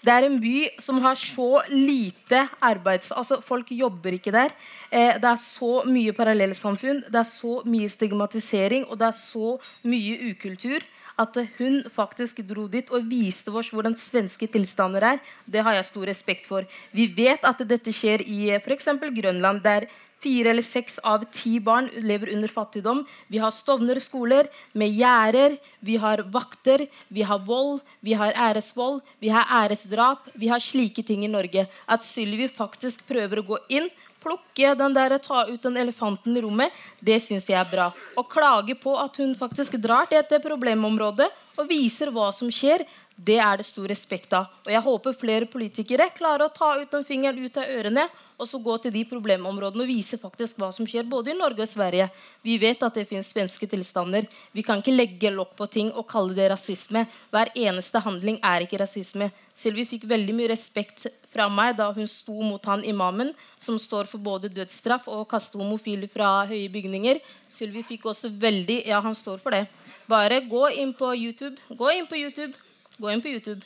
det 0.00 0.12
er 0.12 0.26
en 0.26 0.38
by 0.40 0.56
som 0.80 1.00
har 1.04 1.18
så 1.20 1.62
lite 1.68 2.46
arbeids... 2.64 3.10
Altså, 3.12 3.40
folk 3.44 3.68
jobber 3.74 4.16
ikke 4.16 4.32
der. 4.32 4.54
Eh, 4.88 5.18
det 5.20 5.28
er 5.28 5.42
så 5.42 5.82
mye 5.88 6.14
parallellsamfunn, 6.16 7.04
det 7.08 7.20
er 7.20 7.28
så 7.28 7.60
mye 7.68 7.90
stigmatisering, 7.92 8.88
og 8.88 9.00
det 9.00 9.10
er 9.10 9.18
så 9.18 9.58
mye 9.84 10.32
ukultur 10.32 10.86
at 11.20 11.36
hun 11.58 11.82
faktisk 11.92 12.40
dro 12.48 12.66
dit 12.70 12.88
og 12.94 13.08
viste 13.10 13.52
oss 13.52 13.68
hvordan 13.74 13.96
svenske 13.98 14.48
tilstander 14.48 15.04
er. 15.14 15.18
Det 15.44 15.60
har 15.66 15.76
jeg 15.76 15.88
stor 15.90 16.08
respekt 16.08 16.48
for. 16.48 16.64
Vi 16.96 17.10
vet 17.16 17.44
at 17.44 17.60
dette 17.68 17.92
skjer 17.92 18.24
i 18.24 18.48
f.eks. 18.56 18.88
Grønland, 19.20 19.60
der 19.64 19.90
Fire 20.20 20.50
eller 20.52 20.64
seks 20.64 20.98
av 21.06 21.24
ti 21.32 21.54
barn 21.64 21.88
lever 22.04 22.34
under 22.34 22.50
fattigdom. 22.52 23.06
Vi 23.32 23.40
har 23.40 23.54
Stovner-skoler 23.56 24.50
med 24.76 24.92
gjerder, 24.92 25.56
vi 25.80 25.96
har 25.96 26.20
vakter, 26.28 26.84
vi 27.08 27.24
har 27.24 27.40
vold, 27.46 27.80
vi 28.04 28.12
har 28.12 28.36
æresvold, 28.36 29.00
vi 29.18 29.32
har 29.32 29.48
æresdrap. 29.62 30.28
Vi 30.34 30.52
har 30.52 30.60
slike 30.60 31.02
ting 31.06 31.24
i 31.24 31.32
Norge. 31.32 31.66
At 31.88 32.04
Sylvi 32.04 32.50
faktisk 32.52 33.06
prøver 33.08 33.40
å 33.40 33.48
gå 33.54 33.60
inn, 33.72 33.88
plukke 34.20 34.74
den 34.76 34.94
der, 34.94 35.16
ta 35.18 35.46
ut 35.48 35.62
den 35.62 35.78
elefanten 35.80 36.36
i 36.36 36.42
rommet, 36.44 36.74
det 37.00 37.16
syns 37.24 37.48
jeg 37.48 37.56
er 37.56 37.70
bra. 37.70 37.90
Å 37.90 38.24
klage 38.28 38.76
på 38.76 38.92
at 39.00 39.16
hun 39.20 39.32
faktisk 39.38 39.78
drar 39.80 40.10
til 40.10 40.20
et 40.20 40.36
problemområde 40.44 41.30
og 41.56 41.68
viser 41.68 42.12
hva 42.12 42.28
som 42.36 42.52
skjer, 42.52 42.84
det 43.20 43.36
er 43.42 43.60
det 43.60 43.66
stor 43.68 43.88
respekt 43.90 44.32
av. 44.36 44.48
Og 44.64 44.72
jeg 44.72 44.84
håper 44.86 45.18
flere 45.20 45.48
politikere 45.50 46.08
klarer 46.16 46.46
å 46.46 46.54
ta 46.54 46.72
ut 46.80 46.90
den 46.92 47.06
fingeren 47.06 47.40
ut 47.44 47.58
av 47.60 47.68
ørene 47.68 48.08
og 48.40 48.48
så 48.48 48.58
gå 48.62 48.76
til 48.80 48.92
de 48.94 49.02
problemområdene 49.04 49.84
og 49.84 49.90
vise 49.90 50.16
faktisk 50.20 50.56
hva 50.60 50.70
som 50.72 50.86
skjer 50.88 51.04
både 51.08 51.34
i 51.34 51.36
Norge 51.36 51.60
og 51.60 51.68
Sverige. 51.68 52.06
Vi 52.46 52.56
vet 52.60 52.80
at 52.86 52.96
det 52.96 53.04
finnes 53.10 53.28
svenske 53.28 53.68
tilstander. 53.68 54.24
Vi 54.56 54.64
kan 54.64 54.80
ikke 54.80 54.94
legge 54.94 55.32
lokk 55.34 55.52
på 55.58 55.68
ting 55.68 55.90
og 55.92 56.08
kalle 56.08 56.32
det 56.38 56.48
rasisme. 56.52 57.04
Hver 57.34 57.52
eneste 57.52 58.00
handling 58.00 58.38
er 58.40 58.64
ikke 58.64 58.80
rasisme. 58.80 59.28
Sylvi 59.52 59.84
fikk 59.90 60.08
veldig 60.08 60.38
mye 60.38 60.52
respekt 60.54 61.10
fra 61.30 61.50
meg 61.52 61.76
da 61.78 61.90
hun 61.92 62.08
sto 62.08 62.38
mot 62.40 62.64
han 62.70 62.86
imamen, 62.88 63.34
som 63.60 63.76
står 63.78 64.08
for 64.08 64.22
både 64.24 64.48
dødsstraff 64.56 65.10
og 65.10 65.26
å 65.26 65.28
kaste 65.28 65.60
homofile 65.60 66.08
fra 66.08 66.46
høye 66.48 66.72
bygninger. 66.72 67.20
Sylvi 67.52 67.84
fikk 67.92 68.08
også 68.14 68.32
veldig 68.40 68.80
Ja, 68.88 69.04
han 69.04 69.14
står 69.14 69.44
for 69.44 69.52
det. 69.52 69.66
Bare 70.08 70.40
gå 70.48 70.64
inn 70.80 70.96
på 70.96 71.12
YouTube. 71.12 71.60
Gå 71.68 71.92
inn 71.92 72.08
på 72.08 72.16
YouTube. 72.18 72.56
Gå 73.00 73.10
inn 73.12 73.22
på 73.24 73.32
YouTube. 73.32 73.64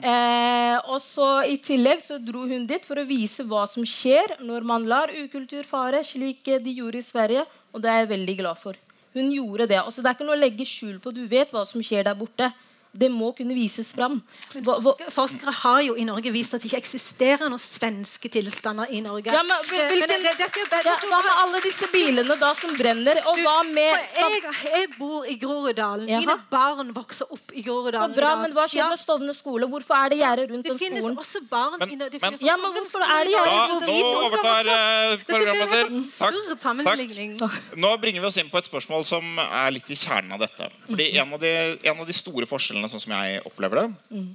Eh, 0.00 0.76
og 0.88 0.98
så 1.04 1.44
I 1.44 1.58
tillegg 1.62 2.00
så 2.02 2.16
dro 2.18 2.46
hun 2.48 2.64
dit 2.66 2.86
for 2.88 2.98
å 2.98 3.06
vise 3.06 3.44
hva 3.46 3.66
som 3.70 3.84
skjer 3.86 4.38
når 4.40 4.64
man 4.66 4.86
lar 4.88 5.12
ukultur 5.12 5.68
fare, 5.68 6.00
slik 6.06 6.48
de 6.64 6.74
gjorde 6.78 6.98
i 6.98 7.06
Sverige. 7.06 7.44
Og 7.72 7.84
det 7.84 7.92
er 7.92 8.02
jeg 8.02 8.12
veldig 8.16 8.36
glad 8.40 8.60
for. 8.60 8.78
Hun 9.12 9.28
gjorde 9.30 9.68
det. 9.68 9.78
Altså, 9.82 10.00
det 10.00 10.10
er 10.10 10.16
ikke 10.16 10.26
noe 10.26 10.38
å 10.38 10.42
legge 10.42 10.66
skjul 10.66 10.98
på. 11.02 11.12
Du 11.14 11.22
vet 11.28 11.52
hva 11.52 11.64
som 11.68 11.84
skjer 11.84 12.08
der 12.08 12.16
borte 12.18 12.50
det 12.92 13.08
må 13.08 13.30
kunne 13.32 13.54
vises 13.56 13.88
fram. 13.96 14.18
Forskere, 14.52 15.10
forskere 15.14 15.52
har 15.62 15.80
jo 15.86 15.94
i 15.96 16.04
Norge 16.04 16.32
vist 16.34 16.52
at 16.52 16.60
det 16.60 16.68
ikke 16.68 16.82
eksisterer 16.82 17.48
noen 17.48 17.62
svenske 17.62 18.28
tilstander 18.32 18.90
i 18.92 19.00
Norge. 19.04 19.32
Ja, 19.32 19.40
men, 19.46 19.64
hvilken, 19.70 20.02
men 20.02 20.26
det, 20.26 20.34
det, 20.36 20.48
det, 20.52 20.82
ja, 20.84 20.96
hva 21.08 21.20
med 21.24 21.32
alle 21.40 21.62
disse 21.64 21.88
bilene 21.92 22.36
da 22.36 22.50
som 22.58 22.74
brenner? 22.76 23.22
Og 23.30 23.38
du, 23.38 23.44
hva 23.46 23.62
med 23.64 23.96
jeg, 23.96 24.42
jeg, 24.68 24.90
bor 24.98 25.24
i 25.24 25.38
Groruddalen. 25.40 26.04
Mine 26.10 26.36
barn 26.52 26.92
vokser 26.92 27.32
opp 27.32 27.54
i 27.56 27.64
Groruddalen. 27.64 28.12
Så 28.12 28.20
bra, 28.20 28.34
men 28.42 28.52
Hva 28.56 28.66
skjer 28.68 28.82
ja. 28.82 28.90
med 28.92 29.00
Stovner 29.00 29.36
skole? 29.36 29.68
Hvorfor 29.72 29.96
er 29.96 30.12
det 30.12 30.20
gjerde 30.20 30.46
rundt 30.52 30.68
den 30.68 30.76
skolen? 30.76 31.00
Det 31.00 31.02
finnes 31.02 31.24
også 31.24 31.42
barn 31.48 31.78
men, 31.80 31.96
i, 31.96 32.20
men, 32.20 32.38
ja, 32.44 32.58
men 32.60 32.76
hvorfor 32.76 33.06
er 33.06 33.24
det 33.24 33.34
gjerde 33.38 33.56
rundt 33.72 33.86
den 33.88 33.96
skolen? 34.02 34.12
Nå 34.12 34.28
overtar 34.28 34.68
uh, 34.68 35.24
programleder. 35.32 35.88
Takk. 36.20 37.40
Takk. 37.40 37.58
Nå 37.80 37.96
bringer 38.04 38.20
vi 38.20 38.28
oss 38.28 38.40
inn 38.42 38.52
på 38.52 38.60
et 38.60 38.68
spørsmål 38.68 39.08
som 39.08 39.42
er 39.48 39.72
litt 39.78 39.88
i 39.88 39.96
kjernen 39.96 40.36
av 40.36 40.44
dette. 40.44 40.68
Fordi 40.90 41.08
en 41.16 41.36
av 41.38 41.40
de, 41.42 41.52
en 41.88 42.04
av 42.04 42.08
de 42.08 42.16
store 42.16 42.48
forskjellene 42.50 42.81
forskjellene, 42.82 42.90
sånn 42.90 43.02
som 43.02 43.14
jeg 43.14 43.42
opplever 43.46 43.82
det. 43.82 43.88
Mm. 44.10 44.30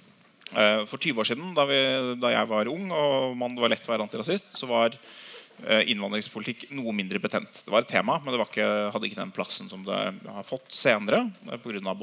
For 0.87 0.97
20 0.97 1.19
år 1.19 1.27
siden, 1.27 1.53
da, 1.55 1.65
vi, 1.67 1.79
da, 2.21 2.31
jeg 2.31 2.47
var 2.47 2.69
ung 2.71 2.91
og 2.95 3.35
man 3.35 3.57
var 3.59 3.73
lett 3.73 3.87
å 3.87 3.91
være 3.91 4.05
antirasist, 4.05 4.55
så 4.55 4.67
var 4.69 4.95
eh, 4.95 5.83
innvandringspolitikk 5.91 6.69
noe 6.71 6.93
mindre 6.95 7.19
betent. 7.19 7.65
Det 7.65 7.73
var 7.73 7.83
et 7.83 7.91
tema, 7.91 8.15
men 8.23 8.31
det 8.31 8.39
ikke, 8.45 8.67
hadde 8.93 9.09
ikke 9.09 9.19
den 9.19 9.33
plassen 9.35 9.67
som 9.67 9.83
det 9.83 9.99
har 10.23 10.47
fått 10.47 10.71
senere. 10.71 11.25
Pga. 11.43 11.95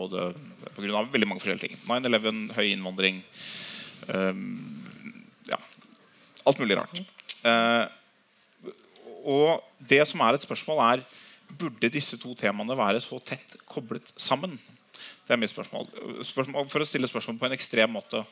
veldig 0.76 1.30
mange 1.30 1.40
forskjellige 1.40 1.70
ting. 1.70 1.80
9-11, 1.88 2.52
høy 2.58 2.66
innvandring 2.68 3.24
um, 4.12 4.44
Ja, 5.48 5.60
alt 6.44 6.60
mulig 6.60 6.76
rart. 6.76 7.00
Uh, 7.44 7.88
og 9.24 9.64
det 9.80 10.02
som 10.10 10.20
er 10.20 10.36
et 10.36 10.44
spørsmål, 10.44 10.84
er 10.84 11.06
burde 11.56 11.92
disse 11.92 12.18
to 12.20 12.34
temaene 12.36 12.76
være 12.76 13.00
så 13.00 13.16
tett 13.24 13.56
koblet 13.70 14.12
sammen? 14.20 14.58
Det 15.24 15.34
er 15.34 15.40
mitt 15.40 15.52
spørsmål. 15.52 15.88
spørsmål. 16.26 16.68
For 16.72 16.84
å 16.84 16.88
stille 16.88 17.08
spørsmål 17.10 17.38
på 17.40 17.48
en 17.48 17.56
ekstrem 17.56 17.94
måte. 17.96 18.24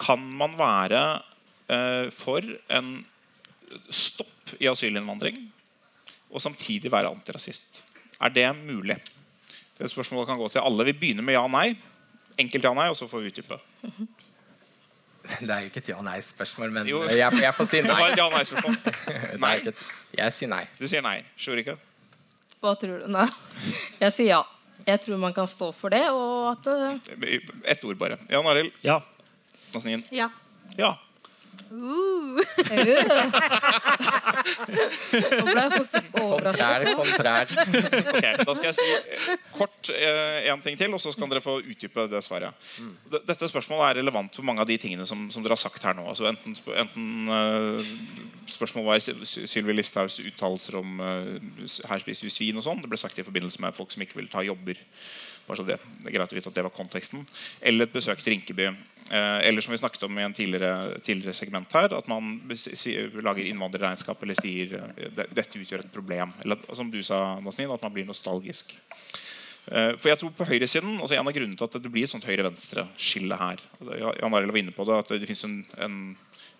Kan 0.00 0.24
man 0.40 0.56
være 0.58 1.02
eh, 1.68 2.08
for 2.14 2.44
en 2.72 2.94
stopp 3.92 4.54
i 4.58 4.68
asylinnvandring 4.70 5.42
og 6.28 6.42
samtidig 6.44 6.92
være 6.92 7.10
antirasist? 7.12 7.82
Er 8.20 8.32
det 8.34 8.48
mulig? 8.56 8.96
Det 9.78 9.90
spørsmålet 9.92 10.26
kan 10.30 10.40
gå 10.40 10.48
til 10.52 10.64
alle. 10.64 10.88
Vi 10.88 10.96
begynner 10.96 11.22
med 11.26 11.36
ja 11.36 11.44
og 11.46 11.52
nei. 11.54 11.68
Enkelt 12.38 12.64
ja-nei, 12.64 12.88
og 12.90 12.96
så 12.98 13.08
får 13.10 13.22
vi 13.24 13.32
utdype. 13.32 13.60
Det 15.28 15.50
er 15.50 15.64
jo 15.66 15.68
ikke 15.68 15.80
et 15.82 15.88
ja-nei-spørsmål, 15.90 16.70
men 16.72 16.86
Jo. 16.88 17.02
jeg, 17.12 17.40
jeg 17.42 17.54
får 17.54 17.66
si 17.68 17.80
nei. 17.84 17.90
Det 17.90 17.98
var 18.00 18.14
et 18.14 18.20
ja-nei-spørsmål. 18.22 18.76
Nei. 19.44 19.56
Jeg 20.16 20.32
sier 20.32 20.48
nei. 20.48 20.62
Du 20.78 20.86
sier 20.88 21.02
nei. 21.04 21.18
Shurika? 21.36 21.74
Hva 22.62 22.72
tror 22.80 23.02
du? 23.02 23.10
Nei. 23.12 23.26
Jeg 24.00 24.14
sier 24.16 24.30
ja. 24.30 24.38
Jeg 24.86 25.00
tror 25.02 25.18
man 25.18 25.34
kan 25.34 25.48
stå 25.50 25.72
for 25.76 25.90
det, 25.92 26.04
og 26.10 26.52
at 26.52 26.66
eh, 26.66 27.38
Ett 27.64 27.84
ord, 27.84 27.96
bare. 27.98 28.18
Jan 28.30 28.46
Arild 28.46 28.72
Ja. 28.82 29.00
Nasin. 29.74 30.04
Ja. 30.14 30.30
Ja. 30.78 30.94
Uh. 31.68 32.38
Nå 34.58 35.44
ble 35.48 35.62
jeg 35.62 35.72
faktisk 35.74 36.16
overrasket. 36.20 36.88
Kontrær, 36.98 37.48
kontrær. 37.48 37.52
Okay, 38.14 38.34
Da 38.46 38.54
skal 38.56 38.68
jeg 38.68 38.76
si 38.78 38.86
eh, 38.94 39.42
kort 39.56 39.90
én 39.92 40.62
ting 40.64 40.78
til, 40.80 40.94
og 40.96 41.00
så 41.02 41.12
kan 41.18 41.30
dere 41.32 41.42
få 41.44 41.58
utdype 41.60 42.06
det 42.12 42.22
svaret. 42.26 42.68
D- 43.12 43.22
Dette 43.28 43.48
spørsmålet 43.50 43.84
er 43.90 44.00
relevant 44.02 44.34
for 44.38 44.46
mange 44.46 44.62
av 44.64 44.68
de 44.70 44.78
tingene 44.80 45.06
som, 45.08 45.26
som 45.34 45.44
dere 45.44 45.56
har 45.56 45.62
sagt 45.62 45.84
her 45.84 45.96
nå. 45.98 46.06
Altså 46.12 46.28
enten 46.30 46.56
sp- 46.58 46.76
enten 46.78 47.06
eh, 47.38 47.78
spørsmålet 48.54 48.88
var 48.90 49.04
Syl- 49.04 49.24
Sy- 49.28 49.46
Sylvi 49.50 49.76
Listhaugs 49.78 50.18
uttalelser 50.22 50.78
om 50.80 51.00
eh, 51.04 51.32
her 51.90 52.04
spiser 52.04 52.28
vi 52.28 52.34
svin 52.34 52.60
og 52.60 52.66
sånn. 52.66 52.82
Det 52.84 52.90
ble 52.92 53.00
sagt 53.00 53.18
i 53.20 53.26
forbindelse 53.26 53.62
med 53.64 53.76
folk 53.76 53.92
som 53.94 54.04
ikke 54.04 54.18
vil 54.20 54.30
ta 54.32 54.44
jobber. 54.46 54.78
Bare 55.48 55.56
så 55.56 55.64
det, 55.64 55.78
det 56.02 56.10
er 56.10 56.16
greit 56.18 56.32
å 56.34 56.36
vite 56.36 56.50
at 56.52 56.56
det 56.58 56.64
var 56.66 56.74
konteksten. 56.76 57.22
Eller 57.64 57.86
et 57.88 57.94
besøk 57.94 58.20
til 58.20 58.34
Rinkeby. 58.36 58.66
Eh, 59.10 59.38
eller 59.48 59.64
som 59.64 59.72
vi 59.72 59.78
snakket 59.78 60.02
om 60.02 60.18
i 60.18 60.22
en 60.22 60.34
tidligere, 60.36 60.98
tidligere 61.00 61.32
segment 61.32 61.72
her, 61.72 61.94
at 61.96 62.08
man 62.10 62.34
lager 63.24 63.46
innvandrerregnskap 63.46 64.22
eller 64.22 64.36
sier 64.36 64.74
eh, 64.82 65.24
dette 65.32 65.60
utgjør 65.60 65.84
et 65.84 65.94
problem. 65.94 66.34
Eller 66.44 66.60
som 66.76 66.90
du 66.92 67.00
sa, 67.02 67.38
Nasnin, 67.40 67.72
at 67.72 67.84
man 67.86 67.94
blir 67.94 68.08
nostalgisk. 68.08 68.74
Eh, 69.72 69.94
For 69.96 70.10
jeg 70.12 70.20
tror 70.20 70.34
på 70.36 70.48
høyresiden, 70.48 70.98
altså 71.00 71.16
En 71.16 71.28
av 71.28 71.36
grunnene 71.36 71.56
til 71.56 71.68
at 71.68 71.78
det 71.80 71.92
blir 71.92 72.04
et 72.04 72.12
sånt 72.12 72.26
høyre-venstre-skille 72.28 73.36
her 73.36 73.60
Jan 74.20 74.36
Arild 74.36 74.52
var 74.52 74.60
inne 74.60 74.76
på 74.76 74.86
det, 74.88 74.98
at 75.00 75.12
det 75.16 75.28
finnes 75.28 75.44
en, 75.48 75.58
en 75.84 75.98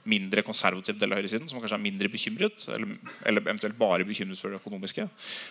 mindre 0.09 0.45
konservativ 0.47 0.97
del 0.97 1.13
av 1.13 1.21
høyresiden 1.21 1.51
som 1.51 1.61
kanskje 1.61 1.77
er 1.77 1.85
mindre 1.85 2.09
bekymret, 2.09 2.65
eller, 2.73 2.97
eller 3.29 3.45
eventuelt 3.45 3.77
bare 3.77 4.07
bekymret 4.09 4.41
for 4.41 4.53
det 4.55 4.61
økonomiske. 4.63 5.05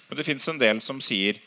Men 0.09 0.17
det 0.17 0.25
finnes 0.25 0.49
en 0.49 0.61
del 0.61 0.81
som 0.81 1.01
sier 1.03 1.37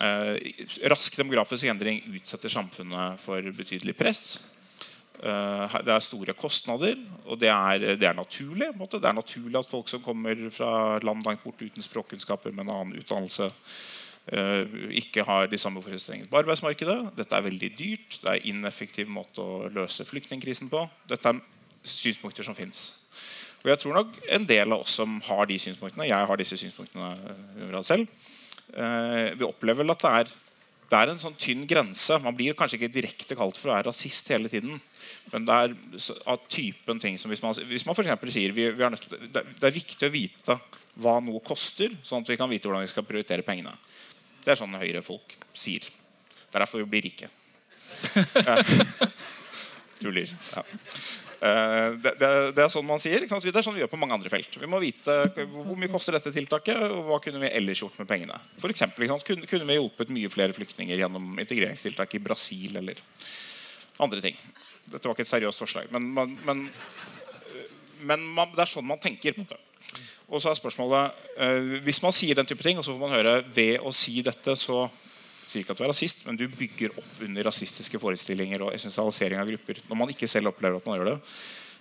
eh, 0.00 0.64
rask 0.88 1.20
demografisk 1.20 1.68
endring 1.68 2.00
utsetter 2.14 2.52
samfunnet 2.52 3.20
for 3.20 3.44
betydelig 3.60 3.96
press. 3.98 4.38
Eh, 5.20 5.74
det 5.84 5.92
er 5.92 6.00
store 6.00 6.32
kostnader, 6.32 6.96
og 7.26 7.40
det 7.40 7.50
er, 7.52 7.96
det 8.00 8.06
er 8.08 8.16
naturlig. 8.16 8.70
Det 8.80 9.04
er 9.04 9.12
naturlig 9.16 9.58
at 9.58 9.68
folk 9.68 9.88
som 9.92 10.00
kommer 10.02 10.48
fra 10.54 10.98
land 11.04 11.26
langt 11.26 11.44
borte 11.44 11.66
uten 11.68 11.84
språkkunnskaper, 11.84 12.54
med 12.54 12.64
en 12.64 12.72
annen 12.72 12.96
utdannelse, 13.02 13.50
eh, 14.32 14.78
ikke 15.02 15.24
har 15.28 15.50
de 15.52 15.58
samme 15.60 15.82
forutsetningene 15.84 16.30
på 16.30 16.40
arbeidsmarkedet. 16.40 16.98
Dette 17.18 17.36
er 17.36 17.48
veldig 17.50 17.72
dyrt. 17.76 18.16
Det 18.22 18.32
er 18.32 18.48
ineffektiv 18.48 19.12
måte 19.12 19.44
å 19.44 19.68
løse 19.68 20.08
flyktningkrisen 20.08 20.72
på. 20.72 20.86
Dette 21.08 21.34
er 21.34 21.44
synspunkter 21.84 22.46
som 22.46 22.56
fins. 22.56 22.94
Og 23.60 23.68
jeg 23.68 23.78
tror 23.78 23.98
nok 24.00 24.20
en 24.24 24.48
del 24.48 24.72
av 24.72 24.86
oss 24.86 24.96
som 24.96 25.20
har 25.26 25.44
de 25.44 25.58
synspunktene, 25.60 26.08
jeg 26.08 26.28
har 26.32 26.40
disse 26.40 26.56
synspunktene 26.56 27.12
eh, 27.68 27.82
selv, 27.84 28.08
vi 28.70 29.42
opplever 29.42 29.82
vel 29.82 29.90
at 29.90 30.02
det 30.04 30.10
er 30.14 30.28
det 30.90 30.98
er 30.98 31.12
en 31.12 31.20
sånn 31.22 31.36
tynn 31.38 31.62
grense. 31.70 32.16
Man 32.22 32.34
blir 32.34 32.56
kanskje 32.58 32.80
ikke 32.80 32.94
direkte 32.96 33.36
kalt 33.38 33.58
for 33.60 33.70
å 33.70 33.76
være 33.76 33.86
rasist 33.92 34.30
hele 34.32 34.50
tiden. 34.50 34.80
Men 35.30 35.46
det 35.46 35.54
er 35.56 35.74
av 36.30 36.42
typen 36.50 36.98
ting 37.02 37.18
som 37.18 37.30
Hvis 37.30 37.42
man, 37.44 37.54
hvis 37.70 37.86
man 37.86 37.94
for 37.94 38.02
eksempel 38.02 38.32
sier 38.34 38.54
vi, 38.56 38.66
vi 38.74 38.84
er 38.84 38.90
nødt, 38.90 39.06
det, 39.30 39.44
er 39.62 39.76
viktig 39.76 40.08
å 40.08 40.14
vite 40.14 40.58
hva 41.00 41.14
noe 41.22 41.38
koster, 41.46 41.94
sånn 42.02 42.26
at 42.26 42.32
vi 42.32 42.38
kan 42.40 42.50
vite 42.50 42.66
hvordan 42.66 42.82
vi 42.82 42.90
skal 42.90 43.06
prioritere 43.06 43.46
pengene. 43.46 43.76
Det 44.42 44.50
er 44.52 44.58
sånn 44.58 44.74
Høyre-folk 44.74 45.36
sier. 45.54 45.86
Det 45.86 46.58
er 46.58 46.64
derfor 46.64 46.82
vi 46.82 46.90
blir 46.90 47.06
rike. 47.06 47.30
Tuller. 50.00 50.34
Ja. 50.56 50.66
Eh, 51.40 51.94
det, 52.04 52.12
det, 52.20 52.30
det 52.56 52.64
er 52.64 52.72
sånn 52.72 52.86
man 52.86 53.00
sier. 53.00 53.22
Ikke 53.24 53.32
sant? 53.32 53.46
Det 53.46 53.56
er 53.56 53.64
sånn 53.64 53.76
vi 53.78 53.82
gjør 53.82 53.92
på 53.94 54.00
mange 54.00 54.16
andre 54.18 54.32
felt. 54.32 54.58
Vi 54.60 54.68
må 54.68 54.80
vite 54.82 55.16
hvor 55.32 55.78
mye 55.78 55.92
koster 55.92 56.16
dette 56.16 56.32
tiltaket, 56.34 56.76
og 56.84 57.06
hva 57.08 57.20
kunne 57.24 57.40
vi 57.42 57.52
ellers 57.56 57.80
gjort 57.80 57.96
med 58.02 58.10
pengene. 58.10 58.36
For 58.60 58.72
eksempel? 58.72 59.08
Kunne, 59.26 59.48
kunne 59.48 59.68
vi 59.68 59.78
hjulpet 59.78 60.12
mye 60.12 60.32
flere 60.32 60.56
flyktninger 60.56 61.00
gjennom 61.00 61.32
integreringstiltak 61.40 62.18
i 62.18 62.22
Brasil 62.24 62.76
eller 62.82 63.00
andre 64.00 64.22
ting. 64.24 64.36
Dette 64.90 65.06
var 65.06 65.16
ikke 65.16 65.26
et 65.28 65.32
seriøst 65.32 65.62
forslag, 65.62 65.90
men, 65.94 66.08
man, 66.16 66.32
men, 66.44 66.62
men 68.08 68.22
man, 68.36 68.52
det 68.56 68.64
er 68.64 68.72
sånn 68.72 68.88
man 68.88 69.00
tenker. 69.00 69.36
på 69.36 69.46
det. 69.48 69.60
Og 70.30 70.42
så 70.42 70.52
er 70.52 70.58
spørsmålet 70.58 71.22
eh, 71.42 71.78
Hvis 71.82 71.98
man 72.04 72.14
sier 72.14 72.38
den 72.38 72.46
type 72.46 72.62
ting, 72.62 72.78
og 72.78 72.84
så 72.86 72.94
får 72.94 73.00
man 73.00 73.16
høre 73.16 73.40
ved 73.54 73.80
å 73.82 73.92
si 73.94 74.20
dette, 74.22 74.54
så 74.58 74.84
sier 75.50 75.64
ikke 75.64 75.74
at 75.74 75.80
du 75.80 75.84
er 75.86 75.90
rasist, 75.92 76.24
men 76.26 76.38
du 76.38 76.46
bygger 76.48 76.94
opp 77.00 77.22
under 77.26 77.48
rasistiske 77.50 77.98
forestillinger 78.02 78.62
og 78.66 78.74
essensialisering 78.76 79.40
av 79.42 79.50
grupper. 79.50 79.80
Når 79.88 79.98
man 79.98 80.12
ikke 80.14 80.28
selv 80.30 80.52
opplever 80.52 80.78
at 80.78 80.86
man 80.86 80.98
gjør 81.00 81.10
det. 81.12 81.16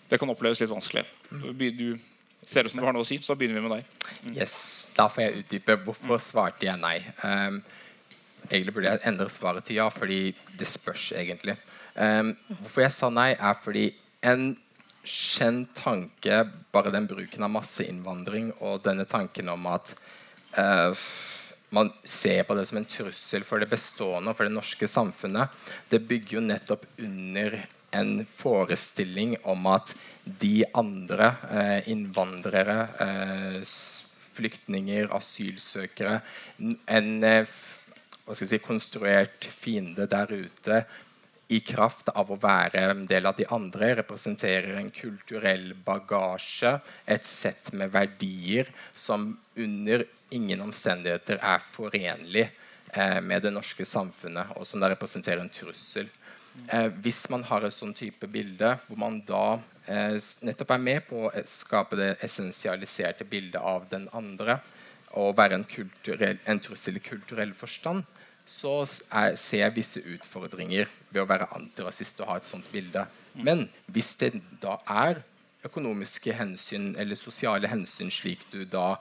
Det 0.10 0.18
kan 0.18 0.32
oppleves 0.34 0.62
litt 0.62 0.72
vanskelig. 0.72 1.06
Du, 1.30 1.90
ser 2.42 2.66
ut 2.66 2.74
som 2.74 2.82
du 2.82 2.88
har 2.88 2.96
noe 2.96 3.06
å 3.06 3.08
si, 3.08 3.20
så 3.22 3.34
da 3.34 3.40
begynner 3.40 3.60
vi 3.60 3.68
med 3.68 3.76
deg. 3.78 4.08
Yes, 4.34 4.88
Da 4.98 5.06
får 5.12 5.26
jeg 5.26 5.44
utdype. 5.44 5.78
Hvorfor 5.86 6.22
svarte 6.24 6.66
jeg 6.66 6.82
nei? 6.82 6.98
Um, 7.22 7.60
egentlig 8.48 8.74
burde 8.74 8.94
jeg 8.96 9.06
endre 9.12 9.30
svaret 9.30 9.68
til 9.68 9.78
ja, 9.78 9.90
fordi 9.94 10.32
det 10.58 10.70
spørs 10.70 11.12
egentlig. 11.20 11.60
Um, 11.94 12.34
hvorfor 12.64 12.88
jeg 12.88 12.96
sa 12.96 13.12
nei, 13.14 13.30
er 13.36 13.62
fordi 13.62 13.86
en 14.26 14.50
kjent 15.06 15.72
tanke, 15.78 16.42
bare 16.74 16.94
den 16.94 17.08
bruken 17.10 17.46
av 17.46 17.54
masseinnvandring 17.54 18.52
og 18.60 18.82
denne 18.86 19.06
tanken 19.10 19.52
om 19.52 19.70
at 19.70 19.94
uh, 20.58 20.98
man 21.76 21.92
ser 22.04 22.44
på 22.48 22.56
det 22.58 22.66
som 22.70 22.80
en 22.80 22.88
trussel 22.90 23.46
for 23.48 23.62
det 23.62 23.70
bestående 23.72 24.32
og 24.32 24.38
for 24.38 24.50
det 24.50 24.56
norske 24.56 24.90
samfunnet, 24.90 25.54
det 25.92 26.02
bygger 26.10 26.40
jo 26.40 26.46
nettopp 26.46 26.86
under 26.98 27.60
en 27.96 28.26
forestilling 28.38 29.36
om 29.50 29.66
at 29.72 29.96
de 30.24 30.64
andre 30.78 31.32
eh, 31.50 31.90
innvandrere, 31.90 32.78
eh, 33.02 33.62
flyktninger, 34.40 35.10
asylsøkere 35.12 36.20
En 36.60 37.24
eh, 37.26 37.50
si, 38.38 38.60
konstruert 38.62 39.50
fiende 39.58 40.06
der 40.10 40.32
ute 40.32 40.84
i 41.50 41.60
kraft 41.66 42.12
av 42.14 42.30
å 42.30 42.38
være 42.38 42.84
en 42.92 43.08
del 43.10 43.26
av 43.26 43.40
de 43.40 43.48
andre, 43.50 43.96
representerer 44.04 44.78
en 44.78 44.92
kulturell 44.94 45.72
bagasje, 45.86 46.76
et 47.10 47.26
sett 47.26 47.72
med 47.74 47.90
verdier 47.96 48.70
som 48.94 49.32
under 49.58 50.06
ingen 50.36 50.62
omstendigheter 50.62 51.40
er 51.42 51.64
forenlig 51.74 52.48
eh, 52.94 53.20
med 53.22 53.44
det 53.46 53.54
norske 53.54 53.86
samfunnet, 53.86 54.56
og 54.58 54.68
som 54.68 54.82
da 54.82 54.92
representerer 54.92 55.42
en 55.44 55.54
trussel. 55.54 56.10
Eh, 56.68 56.90
hvis 57.04 57.24
man 57.32 57.46
har 57.48 57.66
et 57.66 57.76
sånn 57.76 57.96
type 57.98 58.28
bilde, 58.32 58.76
hvor 58.88 59.00
man 59.00 59.22
da 59.28 59.60
eh, 59.88 60.18
nettopp 60.46 60.76
er 60.76 60.86
med 60.86 61.06
på 61.10 61.26
å 61.28 61.46
skape 61.48 62.00
det 62.00 62.12
essensialiserte 62.26 63.28
bildet 63.30 63.62
av 63.62 63.88
den 63.92 64.10
andre, 64.16 64.60
og 65.18 65.38
være 65.40 65.58
en, 65.58 65.66
en 66.46 66.62
trussel 66.62 67.00
i 67.00 67.04
kulturell 67.04 67.56
forstand, 67.58 68.06
så 68.50 68.82
er, 68.84 69.36
ser 69.38 69.64
jeg 69.64 69.76
visse 69.76 70.02
utfordringer 70.02 70.90
ved 71.10 71.22
å 71.24 71.30
være 71.30 71.50
antirasist 71.58 72.22
og 72.22 72.32
ha 72.32 72.38
et 72.40 72.50
sånt 72.50 72.70
bilde. 72.74 73.06
Men 73.38 73.68
hvis 73.94 74.16
det 74.22 74.34
da 74.62 74.78
er 74.90 75.22
økonomiske 75.66 76.34
hensyn 76.34 76.94
eller 76.98 77.20
sosiale 77.20 77.70
hensyn, 77.70 78.10
slik 78.14 78.46
du 78.54 78.64
da 78.66 78.96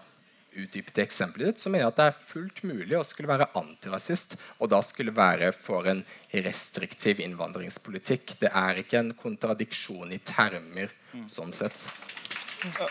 utdypet 0.64 0.98
i 0.98 1.04
eksempelet 1.04 1.52
ditt, 1.52 1.62
så 1.62 1.70
mener 1.70 1.86
jeg 1.86 1.92
at 1.92 2.00
det 2.00 2.06
er 2.10 2.20
fullt 2.32 2.62
mulig 2.66 2.98
å 2.98 3.04
skulle 3.06 3.30
være 3.30 3.48
antirasist, 3.58 4.36
og 4.58 4.72
da 4.72 4.82
skulle 4.84 5.14
være 5.14 5.52
for 5.56 5.88
en 5.90 6.04
restriktiv 6.46 7.22
innvandringspolitikk. 7.24 8.36
Det 8.42 8.52
er 8.52 8.82
ikke 8.82 9.02
en 9.02 9.12
kontradiksjon 9.18 10.14
i 10.14 10.20
termer, 10.22 10.92
sånn 11.30 11.54
sett. 11.56 11.88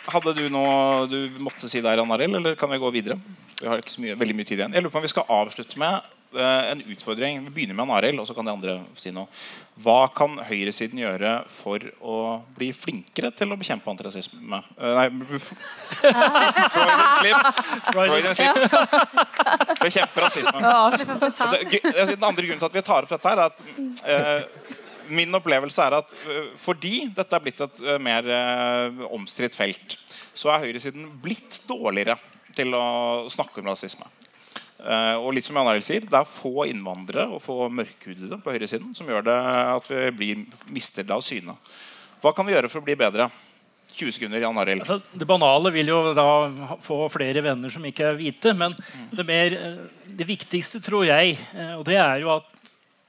Hadde 0.07 0.31
du 0.37 0.45
noe 0.51 1.07
du 1.11 1.39
måtte 1.43 1.67
si 1.67 1.81
der, 1.83 1.99
Ann 1.99 2.13
Arild, 2.15 2.39
eller 2.39 2.55
kan 2.59 2.71
vi 2.71 2.79
gå 2.79 2.91
videre? 2.95 3.19
Vi 3.59 3.67
har 3.67 3.81
ikke 3.81 3.99
mye, 4.03 4.15
veldig 4.19 4.37
mye 4.37 4.47
tid 4.47 4.61
igjen. 4.61 4.75
Jeg 4.77 4.85
lurer 4.85 4.93
på 4.93 5.01
om 5.01 5.07
vi 5.07 5.11
skal 5.11 5.33
avslutte 5.41 5.81
med 5.81 6.13
en 6.39 6.83
utfordring. 6.93 7.41
Vi 7.47 7.53
begynner 7.55 7.77
med 7.77 7.95
Arild, 7.97 8.19
og 8.21 8.27
så 8.29 8.35
kan 8.37 8.45
de 8.45 8.53
andre 8.53 8.73
si 8.99 9.09
noe. 9.15 9.27
Hva 9.83 10.07
kan 10.09 10.39
høyresiden 10.47 10.99
gjøre 11.03 11.31
for 11.53 11.83
å 12.01 12.41
bli 12.55 12.71
flinkere 12.73 13.29
til 13.37 13.51
å 13.53 13.57
bekjempe 13.59 13.91
antirasisme? 13.91 14.57
Eh, 14.73 14.93
nei 14.97 15.07
Freudian 17.93 18.35
slip. 18.37 18.57
Bekjempe 19.83 20.17
rasisme. 20.25 20.57
Altså, 20.57 20.97
altså, 21.93 22.13
den 22.15 22.25
andre 22.25 22.45
grunnen 22.47 22.61
til 22.63 22.71
at 22.71 22.77
vi 22.79 22.87
tar 22.87 23.01
opp 23.05 23.13
dette, 23.13 23.29
her 23.29 23.37
er 23.37 23.43
at 23.51 23.57
uh, 24.01 24.41
min 25.13 25.37
opplevelse 25.37 25.81
er 25.85 25.93
at 26.01 26.09
eh, 26.27 26.47
fordi 26.59 26.95
dette 27.15 27.35
er 27.37 27.43
blitt 27.45 27.61
et 27.63 27.77
eh, 27.85 27.99
mer 28.01 28.23
omstridt 29.13 29.55
felt, 29.55 29.95
så 30.35 30.49
er 30.51 30.63
høyresiden 30.65 31.03
blitt 31.23 31.61
dårligere 31.69 32.17
til 32.57 32.73
å 32.75 32.85
snakke 33.31 33.61
om 33.61 33.69
rasisme. 33.71 34.05
Eh, 34.77 35.15
og 35.17 35.33
litt 35.33 35.47
som 35.47 35.57
Jan 35.57 35.71
Arild 35.71 35.85
sier, 35.87 36.05
Det 36.05 36.13
er 36.19 36.29
få 36.29 36.67
innvandrere 36.69 37.25
og 37.33 37.41
få 37.41 37.65
mørkhudede 37.73 38.37
på 38.43 38.53
høyresiden 38.53 38.93
som 38.97 39.09
gjør 39.09 39.25
det 39.25 39.37
at 39.73 39.89
vi 39.89 40.03
blir, 40.19 40.45
mister 40.69 41.03
det 41.03 41.15
av 41.15 41.25
syne. 41.25 41.57
Hva 42.21 42.33
kan 42.35 42.45
vi 42.45 42.53
gjøre 42.53 42.69
for 42.69 42.81
å 42.81 42.85
bli 42.85 42.97
bedre? 42.97 43.29
20 43.97 44.13
sekunder, 44.13 44.41
Jan 44.43 44.59
Arild. 44.61 44.83
Altså, 44.83 44.99
det 45.17 45.25
banale 45.25 45.71
vil 45.73 45.89
jo 45.89 46.13
da 46.13 46.27
få 46.83 46.99
flere 47.09 47.41
venner 47.41 47.71
som 47.73 47.85
ikke 47.87 48.11
er 48.11 48.19
hvite. 48.19 48.53
Men 48.57 48.75
det, 49.09 49.25
mer, 49.25 49.55
eh, 49.57 50.11
det 50.19 50.27
viktigste, 50.29 50.81
tror 50.85 51.07
jeg, 51.07 51.37
eh, 51.55 51.73
og 51.79 51.85
det 51.87 51.97
er 51.97 52.21
jo 52.21 52.35
at 52.35 52.51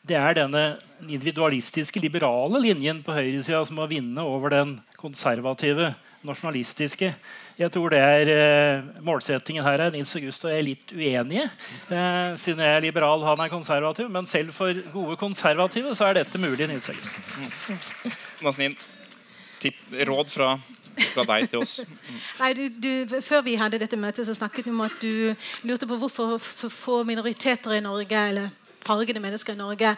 det 0.08 0.16
er 0.16 0.36
denne 0.40 0.64
individualistiske, 1.04 2.00
liberale 2.02 2.60
linjen 2.62 3.02
på 3.04 3.14
høyresida 3.14 3.60
som 3.66 3.78
må 3.78 3.86
vinne 3.90 4.24
over 4.24 4.54
den 4.54 4.78
konservative, 4.98 5.92
nasjonalistiske. 6.26 7.12
Jeg 7.58 7.72
tror 7.74 7.92
det 7.94 8.00
er 8.02 8.30
eh, 8.32 8.88
målsettingen 9.06 9.64
her 9.66 9.84
er 9.84 9.92
Nils 9.94 10.14
August 10.18 10.44
og 10.46 10.52
jeg 10.52 10.60
er 10.60 10.66
litt 10.66 10.94
uenige. 10.94 11.44
Eh, 11.90 12.32
siden 12.40 12.64
jeg 12.64 12.74
er 12.74 12.84
liberal, 12.84 13.22
han 13.26 13.44
er 13.44 13.52
konservativ. 13.52 14.10
Men 14.10 14.26
selv 14.30 14.54
for 14.56 14.74
gode 14.94 15.18
konservative 15.20 15.94
så 15.98 16.08
er 16.08 16.20
dette 16.20 16.40
mulig. 16.42 16.66
Nils 16.70 16.90
August. 16.90 17.22
Mm. 17.38 18.18
Nasnin, 18.46 18.76
tipp, 19.62 19.78
råd 20.10 20.34
fra, 20.34 20.52
fra, 21.12 21.26
deg 21.32 21.50
til 21.52 21.62
oss. 21.62 21.80
Nei, 22.42 22.52
du, 22.58 22.64
du, 22.82 23.20
før 23.22 23.46
vi 23.46 23.58
hadde 23.60 23.82
dette 23.82 23.98
møtet, 24.00 24.26
så 24.26 24.34
snakket 24.38 24.66
vi 24.66 24.74
om 24.74 24.86
at 24.86 24.98
du 25.02 25.34
lurte 25.66 25.86
på 25.86 26.00
hvorfor 26.02 26.38
så 26.42 26.70
få 26.72 27.04
minoriteter 27.06 27.78
i 27.78 27.84
Norge, 27.84 28.24
eller 28.32 28.54
fargede 28.84 29.20
mennesker 29.20 29.56
i 29.56 29.60
Norge, 29.60 29.96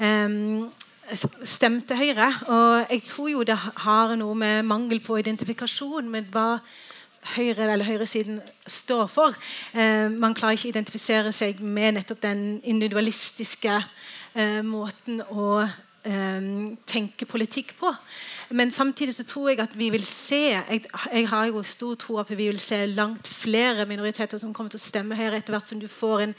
um, 0.00 0.68
stemte 1.44 1.96
Høyre. 1.96 2.28
Og 2.46 2.92
jeg 2.92 3.02
tror 3.08 3.32
jo 3.32 3.46
det 3.46 3.56
har 3.56 4.14
noe 4.20 4.36
med 4.38 4.62
mangel 4.68 5.00
på 5.04 5.20
identifikasjon 5.22 6.10
med 6.12 6.30
hva 6.34 6.58
Høyre 7.34 7.66
eller 7.66 7.84
høyresiden 7.84 8.38
står 8.70 9.08
for. 9.10 9.34
Eh, 9.74 10.06
man 10.08 10.36
klarer 10.38 10.56
ikke 10.56 10.70
å 10.70 10.72
identifisere 10.72 11.32
seg 11.34 11.58
med 11.60 11.98
nettopp 11.98 12.22
den 12.22 12.44
individualistiske 12.62 13.74
eh, 14.38 14.62
måten 14.64 15.20
å 15.26 15.58
eh, 15.66 16.48
tenke 16.88 17.28
politikk 17.28 17.74
på. 17.80 17.92
Men 18.54 18.72
samtidig 18.72 19.18
så 19.18 19.26
tror 19.28 19.50
jeg 19.50 19.60
at 19.66 19.76
vi 19.76 19.90
vil 19.92 20.06
se 20.08 20.40
jeg, 20.54 20.86
jeg 20.86 21.28
har 21.28 21.50
jo 21.50 21.64
stor 21.66 21.98
tro 22.00 22.16
på 22.16 22.22
at 22.22 22.32
vi 22.32 22.46
vil 22.46 22.62
se 22.62 22.84
langt 22.86 23.28
flere 23.28 23.84
minoriteter 23.90 24.40
som 24.40 24.54
kommer 24.54 24.72
til 24.72 24.80
å 24.80 24.88
stemme 24.88 25.18
her 25.18 25.36
etter 25.36 25.56
hvert 25.56 25.68
som 25.68 25.82
du 25.82 25.88
får 25.90 26.28
en 26.28 26.36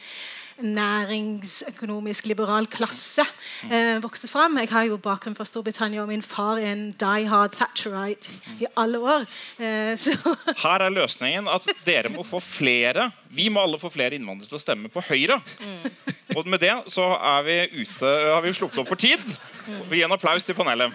næringsøkonomisk 0.63 2.28
liberal 2.30 2.67
klasse 2.72 3.26
eh, 3.69 3.98
vokse 4.04 4.28
fram. 4.30 4.58
Jeg 4.62 4.72
har 4.72 4.88
jo 4.89 4.98
bakgrunn 5.02 5.38
fra 5.38 5.48
Storbritannia, 5.48 6.04
og 6.04 6.12
min 6.12 6.24
far 6.26 6.60
er 6.60 6.74
en 6.74 6.86
die 7.00 7.28
hard 7.30 7.56
Thatcherite 7.58 8.34
i 8.60 8.67
alle 8.78 9.00
år. 9.00 9.28
Eh, 9.60 9.95
Her 10.63 10.86
er 10.86 10.93
løsningen 10.93 11.50
at 11.52 11.67
dere 11.88 12.12
må 12.13 12.26
få 12.28 12.41
flere 12.43 13.10
Vi 13.30 13.50
må 13.54 13.62
alle 13.62 13.80
få 13.80 13.91
flere 13.93 14.17
innvandrere 14.17 14.50
til 14.50 14.58
å 14.58 14.63
stemme 14.63 14.89
på 14.89 15.04
Høyre. 15.06 15.38
Mm. 15.62 15.89
Og 16.36 16.48
med 16.50 16.63
det 16.63 16.74
så 16.89 17.06
er 17.15 17.43
vi 17.45 17.58
ute, 17.84 18.10
har 18.34 18.41
vi 18.41 18.54
sluppet 18.58 18.82
opp 18.82 18.89
for 18.89 19.00
tid. 19.00 19.22
Vi 19.89 20.00
gir 20.00 20.08
en 20.08 20.15
applaus 20.15 20.45
til 20.48 20.58
panelet. 20.58 20.93